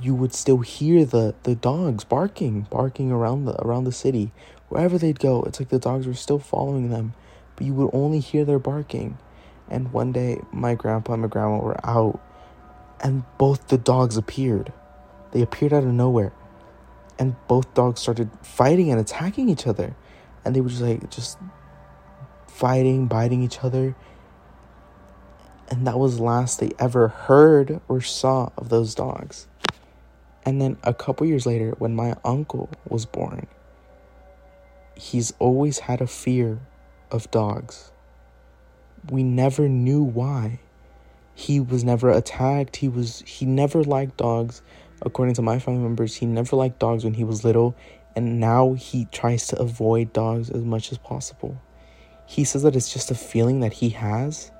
you 0.00 0.14
would 0.14 0.32
still 0.32 0.60
hear 0.60 1.04
the, 1.04 1.34
the 1.42 1.54
dogs 1.54 2.04
barking, 2.04 2.62
barking 2.70 3.10
around 3.10 3.44
the 3.44 3.60
around 3.62 3.84
the 3.84 3.92
city. 3.92 4.32
Wherever 4.68 4.98
they'd 4.98 5.18
go, 5.18 5.42
it's 5.42 5.60
like 5.60 5.68
the 5.68 5.78
dogs 5.78 6.06
were 6.06 6.14
still 6.14 6.38
following 6.38 6.90
them, 6.90 7.14
but 7.56 7.66
you 7.66 7.74
would 7.74 7.90
only 7.92 8.20
hear 8.20 8.44
their 8.44 8.58
barking. 8.58 9.18
And 9.70 9.92
one 9.92 10.12
day, 10.12 10.40
my 10.52 10.74
grandpa 10.74 11.14
and 11.14 11.22
my 11.22 11.28
grandma 11.28 11.58
were 11.58 11.86
out, 11.86 12.20
and 13.00 13.24
both 13.38 13.68
the 13.68 13.78
dogs 13.78 14.16
appeared. 14.16 14.72
They 15.32 15.42
appeared 15.42 15.72
out 15.72 15.84
of 15.84 15.92
nowhere, 15.92 16.32
and 17.18 17.36
both 17.48 17.72
dogs 17.74 18.00
started 18.00 18.30
fighting 18.42 18.90
and 18.90 19.00
attacking 19.00 19.48
each 19.48 19.66
other 19.66 19.94
and 20.44 20.54
they 20.54 20.60
were 20.60 20.68
just 20.68 20.82
like 20.82 21.10
just 21.10 21.38
fighting, 22.46 23.06
biting 23.06 23.42
each 23.42 23.60
other. 23.64 23.96
And 25.68 25.86
that 25.86 25.98
was 25.98 26.20
last 26.20 26.60
they 26.60 26.72
ever 26.78 27.08
heard 27.08 27.80
or 27.88 28.00
saw 28.00 28.50
of 28.56 28.68
those 28.68 28.94
dogs. 28.94 29.46
And 30.44 30.60
then 30.60 30.76
a 30.82 30.92
couple 30.92 31.26
years 31.26 31.46
later, 31.46 31.74
when 31.78 31.96
my 31.96 32.16
uncle 32.24 32.68
was 32.86 33.06
born, 33.06 33.46
he's 34.96 35.32
always 35.38 35.80
had 35.80 36.00
a 36.00 36.06
fear 36.06 36.60
of 37.10 37.30
dogs. 37.30 37.90
We 39.10 39.22
never 39.22 39.68
knew 39.68 40.02
why. 40.02 40.60
He 41.34 41.60
was 41.60 41.84
never 41.84 42.10
attacked. 42.10 42.76
He 42.76 42.88
was 42.88 43.22
he 43.26 43.44
never 43.44 43.82
liked 43.82 44.16
dogs. 44.16 44.62
According 45.02 45.34
to 45.34 45.42
my 45.42 45.58
family 45.58 45.82
members, 45.82 46.14
he 46.14 46.26
never 46.26 46.56
liked 46.56 46.78
dogs 46.78 47.04
when 47.04 47.14
he 47.14 47.24
was 47.24 47.44
little 47.44 47.76
and 48.16 48.38
now 48.40 48.74
he 48.74 49.06
tries 49.06 49.46
to 49.48 49.58
avoid 49.58 50.12
dogs 50.12 50.50
as 50.50 50.62
much 50.62 50.92
as 50.92 50.98
possible. 50.98 51.60
He 52.26 52.44
says 52.44 52.62
that 52.62 52.76
it's 52.76 52.92
just 52.92 53.10
a 53.10 53.14
feeling 53.14 53.60
that 53.60 53.74
he 53.74 53.90
has, 53.90 54.50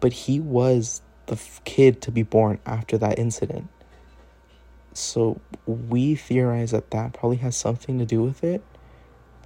but 0.00 0.12
he 0.12 0.40
was 0.40 1.00
the 1.26 1.38
kid 1.64 2.02
to 2.02 2.10
be 2.10 2.22
born 2.22 2.58
after 2.66 2.98
that 2.98 3.18
incident. 3.18 3.68
So 4.94 5.40
we 5.66 6.16
theorize 6.16 6.72
that 6.72 6.90
that 6.90 7.12
probably 7.12 7.36
has 7.38 7.56
something 7.56 7.98
to 7.98 8.04
do 8.04 8.22
with 8.22 8.42
it, 8.42 8.62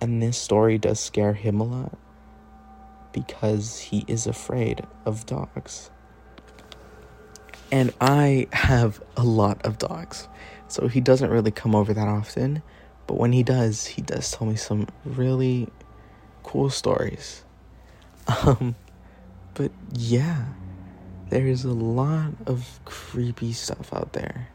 and 0.03 0.21
this 0.21 0.37
story 0.37 0.79
does 0.79 0.99
scare 0.99 1.33
him 1.33 1.61
a 1.61 1.65
lot 1.65 1.97
because 3.13 3.79
he 3.79 4.05
is 4.09 4.27
afraid 4.27 4.85
of 5.07 5.25
dogs. 5.27 5.91
And 7.71 7.93
I 8.01 8.49
have 8.53 9.01
a 9.17 9.23
lot 9.23 9.65
of 9.65 9.79
dogs. 9.79 10.29
So 10.67 10.89
he 10.89 11.01
doesn't 11.01 11.31
really 11.31 11.53
come 11.53 11.77
over 11.77 11.95
that 11.95 12.09
often. 12.09 12.63
But 13.07 13.15
when 13.15 13.33
he 13.33 13.45
does, 13.45 13.87
he 13.87 14.03
does 14.03 14.29
tell 14.33 14.45
me 14.45 14.57
some 14.57 14.89
really 15.05 15.69
cool 16.43 16.69
stories. 16.69 17.45
Um, 18.47 18.77
but 19.55 19.73
yeah, 19.93 20.45
there's 21.29 21.65
a 21.65 21.73
lot 21.73 22.33
of 22.47 22.81
creepy 22.85 23.53
stuff 23.53 23.93
out 23.93 24.13
there. 24.13 24.49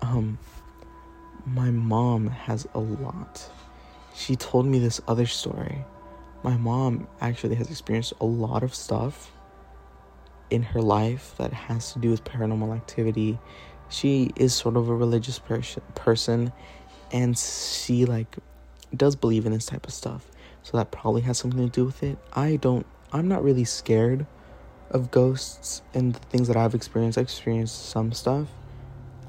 Um, 0.00 0.38
my 1.46 1.70
mom 1.70 2.26
has 2.26 2.66
a 2.74 2.80
lot. 2.80 3.48
She 4.14 4.36
told 4.36 4.66
me 4.66 4.78
this 4.78 5.00
other 5.08 5.26
story. 5.26 5.84
My 6.42 6.56
mom 6.56 7.08
actually 7.20 7.54
has 7.56 7.70
experienced 7.70 8.12
a 8.20 8.24
lot 8.24 8.62
of 8.62 8.74
stuff 8.74 9.32
in 10.50 10.62
her 10.62 10.82
life 10.82 11.34
that 11.38 11.52
has 11.52 11.92
to 11.94 11.98
do 11.98 12.10
with 12.10 12.24
paranormal 12.24 12.74
activity. 12.74 13.38
She 13.88 14.30
is 14.36 14.52
sort 14.52 14.76
of 14.76 14.88
a 14.88 14.94
religious 14.94 15.40
person 15.94 16.52
and 17.10 17.38
she 17.38 18.04
like 18.04 18.36
does 18.94 19.16
believe 19.16 19.46
in 19.46 19.52
this 19.52 19.66
type 19.66 19.86
of 19.86 19.92
stuff. 19.92 20.26
So 20.62 20.76
that 20.76 20.90
probably 20.90 21.22
has 21.22 21.38
something 21.38 21.68
to 21.68 21.72
do 21.72 21.84
with 21.84 22.02
it. 22.02 22.18
I 22.32 22.56
don't 22.56 22.86
i'm 23.14 23.28
not 23.28 23.44
really 23.44 23.64
scared 23.64 24.24
of 24.90 25.10
ghosts 25.10 25.82
and 25.92 26.14
the 26.14 26.18
things 26.18 26.48
that 26.48 26.56
i've 26.56 26.74
experienced. 26.74 27.18
I 27.18 27.22
experienced 27.22 27.90
some 27.90 28.12
stuff 28.12 28.48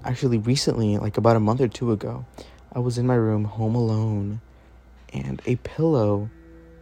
actually 0.06 0.38
recently 0.38 0.98
like 0.98 1.18
about 1.18 1.36
a 1.36 1.40
month 1.40 1.62
or 1.62 1.68
two 1.68 1.92
ago. 1.92 2.26
I 2.74 2.80
was 2.80 2.98
in 2.98 3.08
my 3.08 3.16
room 3.16 3.46
home 3.46 3.76
alone 3.76 4.42
and 5.14 5.42
a 5.46 5.56
pillow 5.58 6.30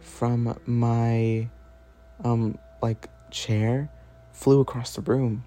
from 0.00 0.58
my 0.66 1.48
um 2.24 2.58
like 2.80 3.08
chair 3.30 3.90
flew 4.32 4.60
across 4.60 4.94
the 4.94 5.02
room. 5.02 5.44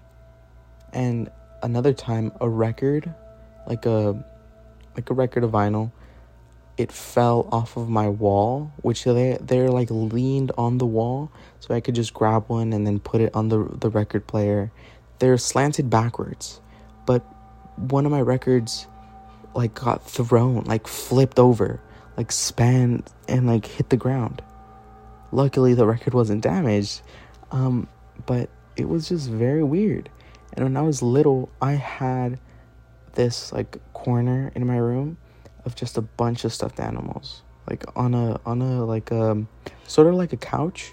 And 0.92 1.30
another 1.62 1.92
time 1.92 2.32
a 2.40 2.48
record 2.48 3.12
like 3.66 3.86
a 3.86 4.24
like 4.94 5.10
a 5.10 5.14
record 5.14 5.44
of 5.44 5.50
vinyl 5.50 5.90
it 6.76 6.92
fell 6.92 7.48
off 7.50 7.76
of 7.76 7.88
my 7.88 8.08
wall 8.08 8.72
which 8.82 9.04
they 9.04 9.38
they're 9.40 9.70
like 9.70 9.88
leaned 9.90 10.52
on 10.58 10.78
the 10.78 10.86
wall 10.86 11.30
so 11.58 11.74
i 11.74 11.80
could 11.80 11.94
just 11.94 12.12
grab 12.12 12.44
one 12.48 12.72
and 12.72 12.86
then 12.86 13.00
put 13.00 13.20
it 13.20 13.34
on 13.34 13.48
the 13.48 13.64
the 13.80 13.90
record 13.90 14.26
player. 14.26 14.70
They're 15.18 15.38
slanted 15.38 15.88
backwards 15.88 16.60
but 17.06 17.22
one 17.76 18.04
of 18.04 18.12
my 18.12 18.20
records 18.20 18.86
like 19.54 19.74
got 19.74 20.04
thrown 20.04 20.64
like 20.64 20.86
flipped 20.86 21.38
over 21.38 21.80
like 22.16 22.32
span 22.32 23.02
and 23.28 23.46
like 23.46 23.66
hit 23.66 23.90
the 23.90 23.96
ground 23.96 24.42
luckily 25.32 25.74
the 25.74 25.86
record 25.86 26.14
wasn't 26.14 26.42
damaged 26.42 27.02
um 27.50 27.88
but 28.26 28.48
it 28.76 28.88
was 28.88 29.08
just 29.08 29.28
very 29.28 29.62
weird 29.62 30.08
and 30.56 30.64
when 30.64 30.76
I 30.76 30.82
was 30.82 31.02
little, 31.02 31.50
I 31.60 31.72
had 31.72 32.40
this 33.12 33.52
like 33.52 33.78
corner 33.92 34.50
in 34.54 34.66
my 34.66 34.78
room 34.78 35.18
of 35.64 35.74
just 35.74 35.98
a 35.98 36.02
bunch 36.02 36.44
of 36.44 36.52
stuffed 36.52 36.80
animals. 36.80 37.42
Like 37.68 37.84
on 37.94 38.14
a 38.14 38.40
on 38.46 38.62
a 38.62 38.84
like 38.84 39.12
um, 39.12 39.48
sort 39.86 40.06
of 40.06 40.14
like 40.14 40.32
a 40.32 40.36
couch, 40.36 40.92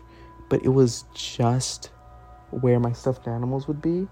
but 0.50 0.64
it 0.66 0.70
was 0.70 1.06
just 1.14 1.92
where 2.52 2.80
my 2.80 2.92
stuffed 2.92 3.28
animals 3.28 3.68
would 3.68 3.82
be. 3.82 4.08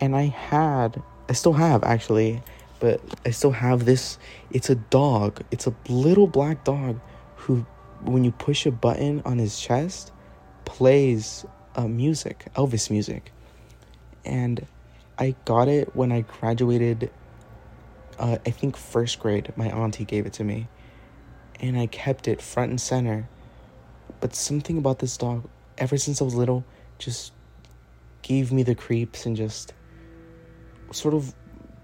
And 0.00 0.16
I 0.16 0.26
had 0.26 1.00
I 1.28 1.32
still 1.32 1.52
have 1.52 1.84
actually, 1.84 2.42
but 2.80 3.00
I 3.24 3.30
still 3.30 3.52
have 3.52 3.84
this 3.84 4.18
it's 4.50 4.70
a 4.70 4.74
dog. 4.74 5.42
It's 5.50 5.66
a 5.66 5.74
little 5.88 6.26
black 6.26 6.64
dog 6.64 7.00
who 7.36 7.66
when 8.02 8.24
you 8.24 8.32
push 8.32 8.66
a 8.66 8.70
button 8.70 9.22
on 9.24 9.38
his 9.38 9.58
chest 9.60 10.12
plays 10.64 11.44
uh, 11.74 11.88
music, 11.88 12.46
Elvis 12.56 12.90
music 12.90 13.32
and 14.26 14.66
I 15.18 15.34
got 15.44 15.68
it 15.68 15.94
when 15.94 16.12
I 16.12 16.22
graduated. 16.22 17.10
Uh, 18.18 18.38
I 18.44 18.50
think 18.50 18.76
first 18.76 19.18
grade. 19.20 19.52
My 19.56 19.68
auntie 19.68 20.04
gave 20.04 20.26
it 20.26 20.34
to 20.34 20.44
me, 20.44 20.68
and 21.60 21.78
I 21.78 21.86
kept 21.86 22.28
it 22.28 22.42
front 22.42 22.70
and 22.70 22.80
center. 22.80 23.28
But 24.20 24.34
something 24.34 24.76
about 24.76 24.98
this 24.98 25.16
dog, 25.16 25.48
ever 25.78 25.96
since 25.96 26.20
I 26.20 26.24
was 26.24 26.34
little, 26.34 26.64
just 26.98 27.32
gave 28.22 28.52
me 28.52 28.62
the 28.62 28.74
creeps 28.74 29.24
and 29.24 29.36
just 29.36 29.72
sort 30.90 31.14
of 31.14 31.34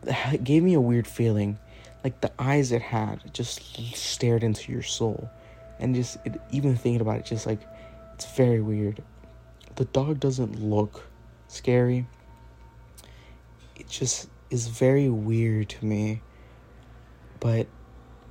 gave 0.43 0.63
me 0.63 0.75
a 0.75 0.81
weird 0.81 1.07
feeling. 1.07 1.59
Like 2.05 2.21
the 2.21 2.33
eyes 2.39 2.73
it 2.73 2.83
had 2.83 3.33
just 3.33 3.63
stared 3.97 4.43
into 4.43 4.73
your 4.73 4.83
soul. 4.83 5.31
And 5.79 5.95
just 5.95 6.19
it, 6.25 6.41
even 6.51 6.77
thinking 6.77 7.01
about 7.01 7.19
it, 7.21 7.25
just 7.25 7.47
like 7.47 7.61
it's 8.15 8.27
very 8.37 8.61
weird. 8.61 9.03
The 9.77 9.85
dog 9.87 10.21
doesn't 10.21 10.61
look 10.61 11.09
scary 11.49 12.07
it 13.77 13.89
just 13.89 14.29
is 14.51 14.69
very 14.69 15.09
weird 15.09 15.69
to 15.71 15.85
me. 15.85 16.23
But 17.41 17.67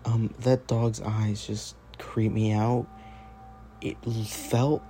um, 0.05 0.33
that 0.39 0.67
dog's 0.67 1.01
eyes 1.01 1.45
just 1.45 1.75
creep 1.99 2.31
me 2.31 2.53
out. 2.53 2.87
It 3.81 3.97
felt 4.05 4.81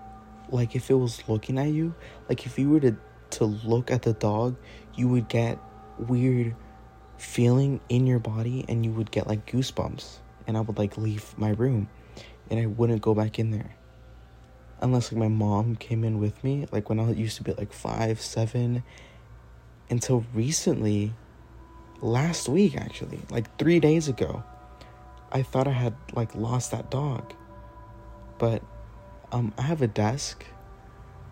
like 0.50 0.76
if 0.76 0.91
it 0.91 0.96
was 0.96 1.28
looking 1.28 1.58
at 1.58 1.70
you, 1.70 1.96
like 2.30 2.46
if 2.46 2.60
you 2.60 2.70
were 2.70 2.80
to 2.82 2.96
to 3.32 3.46
look 3.46 3.89
at 3.89 4.02
the 4.02 4.13
dog, 4.13 4.58
you 4.96 5.08
would 5.08 5.30
get 5.30 5.58
weird 5.98 6.56
feeling 7.21 7.79
in 7.88 8.07
your 8.07 8.17
body 8.17 8.65
and 8.67 8.84
you 8.84 8.91
would 8.91 9.12
get 9.12 9.27
like 9.27 9.45
goosebumps 9.45 10.17
and 10.47 10.57
I 10.57 10.62
would 10.62 10.79
like 10.79 10.97
leave 10.97 11.38
my 11.38 11.49
room 11.49 11.88
and 12.49 12.60
I 12.60 12.65
wouldn't 12.65 13.01
go 13.01 13.13
back 13.13 13.38
in 13.38 13.51
there. 13.51 13.75
Unless 14.81 15.12
like 15.12 15.19
my 15.19 15.27
mom 15.27 15.75
came 15.75 16.03
in 16.03 16.17
with 16.17 16.43
me, 16.43 16.65
like 16.71 16.89
when 16.89 16.99
I 16.99 17.12
used 17.12 17.38
to 17.38 17.43
be 17.43 17.53
like 17.53 17.71
five, 17.71 18.19
seven, 18.19 18.84
until 19.88 20.25
recently, 20.34 21.13
last 22.01 22.49
week 22.49 22.75
actually, 22.75 23.19
like 23.29 23.55
three 23.60 23.79
days 23.79 24.07
ago, 24.07 24.43
I 25.31 25.43
thought 25.43 25.67
I 25.67 25.73
had 25.73 25.93
like 26.13 26.34
lost 26.34 26.71
that 26.71 26.89
dog. 26.89 27.36
But 28.39 28.63
um 29.31 29.53
I 29.60 29.62
have 29.62 29.84
a 29.84 29.88
desk 29.88 30.43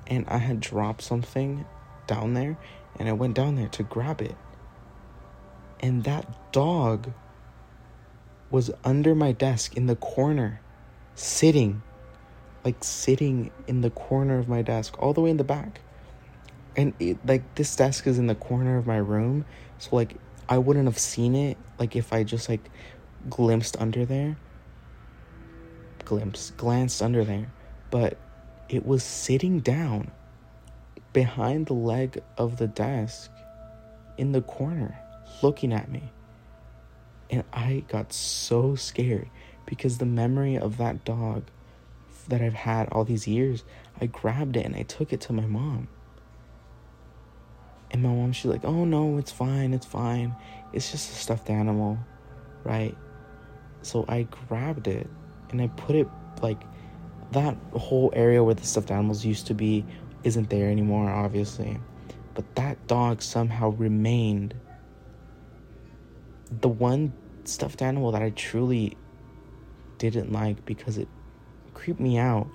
and 0.06 0.24
I 0.28 0.38
had 0.38 0.60
dropped 0.60 1.02
something 1.02 1.66
down 2.06 2.36
there 2.36 2.60
and 3.00 3.10
I 3.10 3.14
went 3.14 3.34
down 3.34 3.56
there 3.56 3.70
to 3.70 3.82
grab 3.82 4.22
it. 4.22 4.36
And 5.82 6.04
that 6.04 6.52
dog 6.52 7.12
was 8.50 8.72
under 8.84 9.16
my 9.16 9.32
desk 9.32 9.78
in 9.78 9.86
the 9.86 9.96
corner, 9.96 10.60
sitting, 11.16 11.82
like 12.66 12.84
sitting 12.84 13.52
in 13.68 13.82
the 13.82 13.90
corner 13.90 14.40
of 14.40 14.48
my 14.48 14.62
desk, 14.62 15.02
all 15.02 15.14
the 15.14 15.22
way 15.22 15.30
in 15.30 15.38
the 15.38 15.44
back. 15.44 15.82
And 16.76 16.94
it, 17.00 17.18
like 17.26 17.56
this 17.56 17.76
desk 17.76 18.08
is 18.08 18.20
in 18.20 18.28
the 18.28 18.36
corner 18.36 18.78
of 18.78 18.88
my 18.88 18.98
room, 18.98 19.46
so 19.78 19.96
like 19.96 20.16
I 20.48 20.58
wouldn't 20.58 20.86
have 20.86 21.00
seen 21.00 21.36
it 21.36 21.58
like 21.78 21.96
if 21.96 22.12
I 22.12 22.24
just 22.24 22.50
like 22.50 22.70
glimpsed 23.30 23.78
under 23.80 24.06
there. 24.06 24.38
Glimpsed, 26.06 26.58
glanced 26.58 27.04
under 27.04 27.24
there, 27.24 27.52
but 27.92 28.18
it 28.68 28.86
was 28.86 29.04
sitting 29.04 29.60
down 29.60 30.12
behind 31.14 31.68
the 31.68 31.74
leg 31.74 32.22
of 32.38 32.58
the 32.58 32.68
desk 32.68 33.32
in 34.18 34.32
the 34.32 34.42
corner 34.42 35.00
looking 35.42 35.74
at 35.74 35.90
me. 35.90 36.12
And 37.30 37.44
I 37.54 37.84
got 37.88 38.12
so 38.12 38.76
scared 38.76 39.30
because 39.66 39.98
the 39.98 40.06
memory 40.06 40.58
of 40.58 40.78
that 40.78 41.06
dog 41.06 41.44
that 42.28 42.42
I've 42.42 42.54
had 42.54 42.90
all 42.92 43.04
these 43.04 43.28
years, 43.28 43.64
I 44.02 44.08
grabbed 44.08 44.56
it 44.56 44.66
and 44.66 44.76
I 44.76 44.84
took 44.84 45.14
it 45.14 45.22
to 45.22 45.34
my 45.34 45.46
mom. 45.46 45.88
And 47.92 48.04
my 48.04 48.10
mom, 48.10 48.32
she's 48.32 48.46
like, 48.46 48.66
oh 48.66 48.86
no, 48.86 49.18
it's 49.18 49.32
fine, 49.32 49.74
it's 49.74 49.86
fine. 49.86 50.36
It's 50.74 50.92
just 50.92 51.12
a 51.12 51.16
stuffed 51.16 51.50
animal, 51.50 51.98
right? 52.64 52.96
So 53.82 54.06
I 54.08 54.24
grabbed 54.24 54.88
it 54.88 55.10
and 55.52 55.62
I 55.62 55.68
put 55.68 55.96
it 55.96 56.08
like 56.42 56.62
that 57.32 57.56
whole 57.74 58.12
area 58.16 58.44
where 58.44 58.56
the 58.56 58.66
stuffed 58.66 58.92
animals 58.92 59.26
used 59.26 59.48
to 59.48 59.54
be 59.54 59.86
isn't 60.24 60.50
there 60.50 60.70
anymore, 60.70 61.10
obviously. 61.10 61.80
But 62.34 62.56
that 62.56 62.88
dog 62.88 63.22
somehow 63.22 63.70
remained 63.72 64.54
the 66.52 66.70
one 66.70 67.14
stuffed 67.44 67.82
animal 67.82 68.12
that 68.12 68.22
I 68.22 68.32
truly 68.32 68.98
didn't 69.98 70.32
like 70.32 70.66
because 70.66 70.98
it 70.98 71.08
creeped 71.74 72.00
me 72.00 72.18
out 72.18 72.48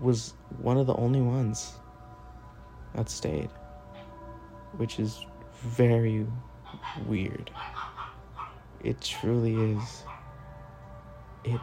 was 0.00 0.34
one 0.60 0.78
of 0.78 0.86
the 0.86 0.94
only 0.94 1.20
ones 1.20 1.72
that 2.94 3.08
stayed, 3.08 3.50
which 4.76 4.98
is 4.98 5.24
very 5.62 6.26
weird. 7.06 7.50
It 8.82 9.00
truly 9.00 9.54
is. 9.54 10.02
It 11.44 11.60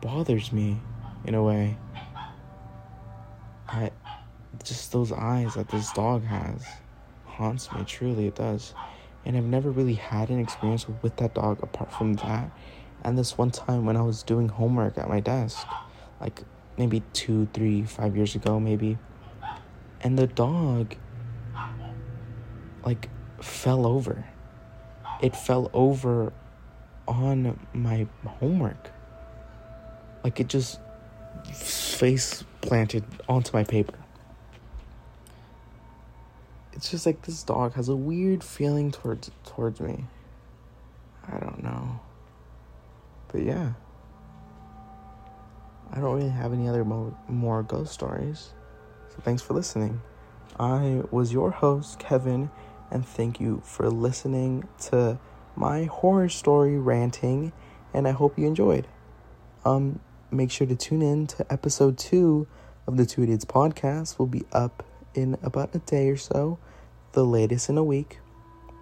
bothers 0.00 0.52
me 0.52 0.80
in 1.24 1.34
a 1.34 1.42
way. 1.42 1.76
I 3.68 3.90
just 4.64 4.92
those 4.92 5.12
eyes 5.12 5.54
that 5.54 5.68
this 5.68 5.92
dog 5.92 6.24
has 6.24 6.64
haunts 7.24 7.72
me 7.72 7.82
truly 7.84 8.26
it 8.26 8.34
does 8.34 8.74
and 9.24 9.36
I've 9.36 9.44
never 9.44 9.70
really 9.70 9.94
had 9.94 10.30
an 10.30 10.38
experience 10.38 10.86
with 11.02 11.16
that 11.16 11.34
dog 11.34 11.62
apart 11.62 11.92
from 11.92 12.14
that. 12.14 12.50
And 13.02 13.18
this 13.18 13.36
one 13.36 13.50
time 13.50 13.84
when 13.84 13.96
I 13.96 14.02
was 14.02 14.22
doing 14.22 14.48
homework 14.48 14.98
at 14.98 15.08
my 15.08 15.20
desk, 15.20 15.66
like 16.20 16.42
maybe 16.78 17.02
two, 17.12 17.48
three, 17.52 17.84
five 17.84 18.16
years 18.16 18.34
ago, 18.34 18.58
maybe, 18.58 18.98
and 20.00 20.18
the 20.18 20.26
dog 20.26 20.94
like 22.84 23.08
fell 23.40 23.86
over. 23.86 24.24
It 25.20 25.36
fell 25.36 25.70
over 25.72 26.32
on 27.06 27.58
my 27.72 28.06
homework. 28.26 28.90
Like 30.24 30.40
it 30.40 30.48
just 30.48 30.80
face 31.52 32.44
planted 32.60 33.04
onto 33.28 33.52
my 33.52 33.64
paper 33.64 34.01
it's 36.72 36.90
just 36.90 37.06
like 37.06 37.22
this 37.22 37.42
dog 37.42 37.74
has 37.74 37.88
a 37.88 37.96
weird 37.96 38.42
feeling 38.42 38.90
towards 38.90 39.30
towards 39.44 39.80
me. 39.80 40.04
I 41.26 41.38
don't 41.38 41.62
know. 41.62 42.00
But 43.28 43.42
yeah. 43.42 43.72
I 45.92 46.00
don't 46.00 46.16
really 46.16 46.30
have 46.30 46.52
any 46.52 46.68
other 46.68 46.84
mo- 46.84 47.16
more 47.28 47.62
ghost 47.62 47.92
stories. 47.92 48.54
So 49.10 49.16
thanks 49.22 49.42
for 49.42 49.52
listening. 49.52 50.00
I 50.58 51.02
was 51.10 51.32
your 51.32 51.50
host, 51.50 51.98
Kevin, 51.98 52.50
and 52.90 53.06
thank 53.06 53.40
you 53.40 53.62
for 53.64 53.90
listening 53.90 54.66
to 54.86 55.18
my 55.54 55.84
horror 55.84 56.30
story 56.30 56.78
ranting, 56.78 57.52
and 57.92 58.08
I 58.08 58.12
hope 58.12 58.38
you 58.38 58.46
enjoyed. 58.46 58.86
Um, 59.66 60.00
make 60.30 60.50
sure 60.50 60.66
to 60.66 60.76
tune 60.76 61.02
in 61.02 61.26
to 61.28 61.52
episode 61.52 61.98
two 61.98 62.46
of 62.86 62.96
the 62.96 63.04
Two 63.04 63.22
Idiots 63.22 63.44
podcast. 63.44 64.18
Will 64.18 64.26
be 64.26 64.44
up 64.52 64.82
in 65.14 65.36
about 65.42 65.74
a 65.74 65.78
day 65.78 66.08
or 66.08 66.16
so, 66.16 66.58
the 67.12 67.24
latest 67.24 67.68
in 67.68 67.78
a 67.78 67.84
week. 67.84 68.18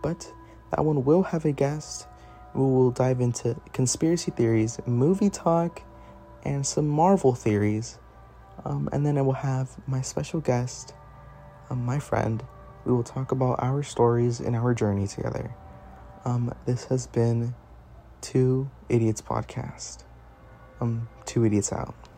But 0.03 0.33
that 0.71 0.85
one 0.85 1.05
will 1.05 1.23
have 1.23 1.45
a 1.45 1.53
guest. 1.53 2.07
We 2.55 2.63
will 2.63 2.91
dive 2.91 3.21
into 3.21 3.61
conspiracy 3.73 4.31
theories, 4.31 4.79
movie 4.87 5.31
talk, 5.31 5.83
and 6.45 6.67
some 6.67 6.89
Marvel 6.89 7.35
theories. 7.35 7.99
Um, 8.65 8.89
and 8.93 9.07
then 9.07 9.17
I 9.19 9.23
will 9.23 9.33
have 9.33 9.71
my 9.87 10.03
special 10.03 10.41
guest, 10.41 10.95
um, 11.71 11.85
my 11.85 11.99
friend. 11.99 12.43
We 12.85 12.93
will 12.93 13.05
talk 13.05 13.33
about 13.33 13.63
our 13.63 13.83
stories 13.83 14.41
and 14.41 14.57
our 14.57 14.75
journey 14.75 15.07
together. 15.07 15.55
Um, 16.25 16.53
this 16.67 16.85
has 16.87 17.07
been 17.07 17.55
Two 18.21 18.71
Idiots 18.89 19.23
Podcast. 19.23 20.05
Um, 20.81 21.09
Two 21.25 21.45
Idiots 21.45 21.73
Out. 21.73 22.10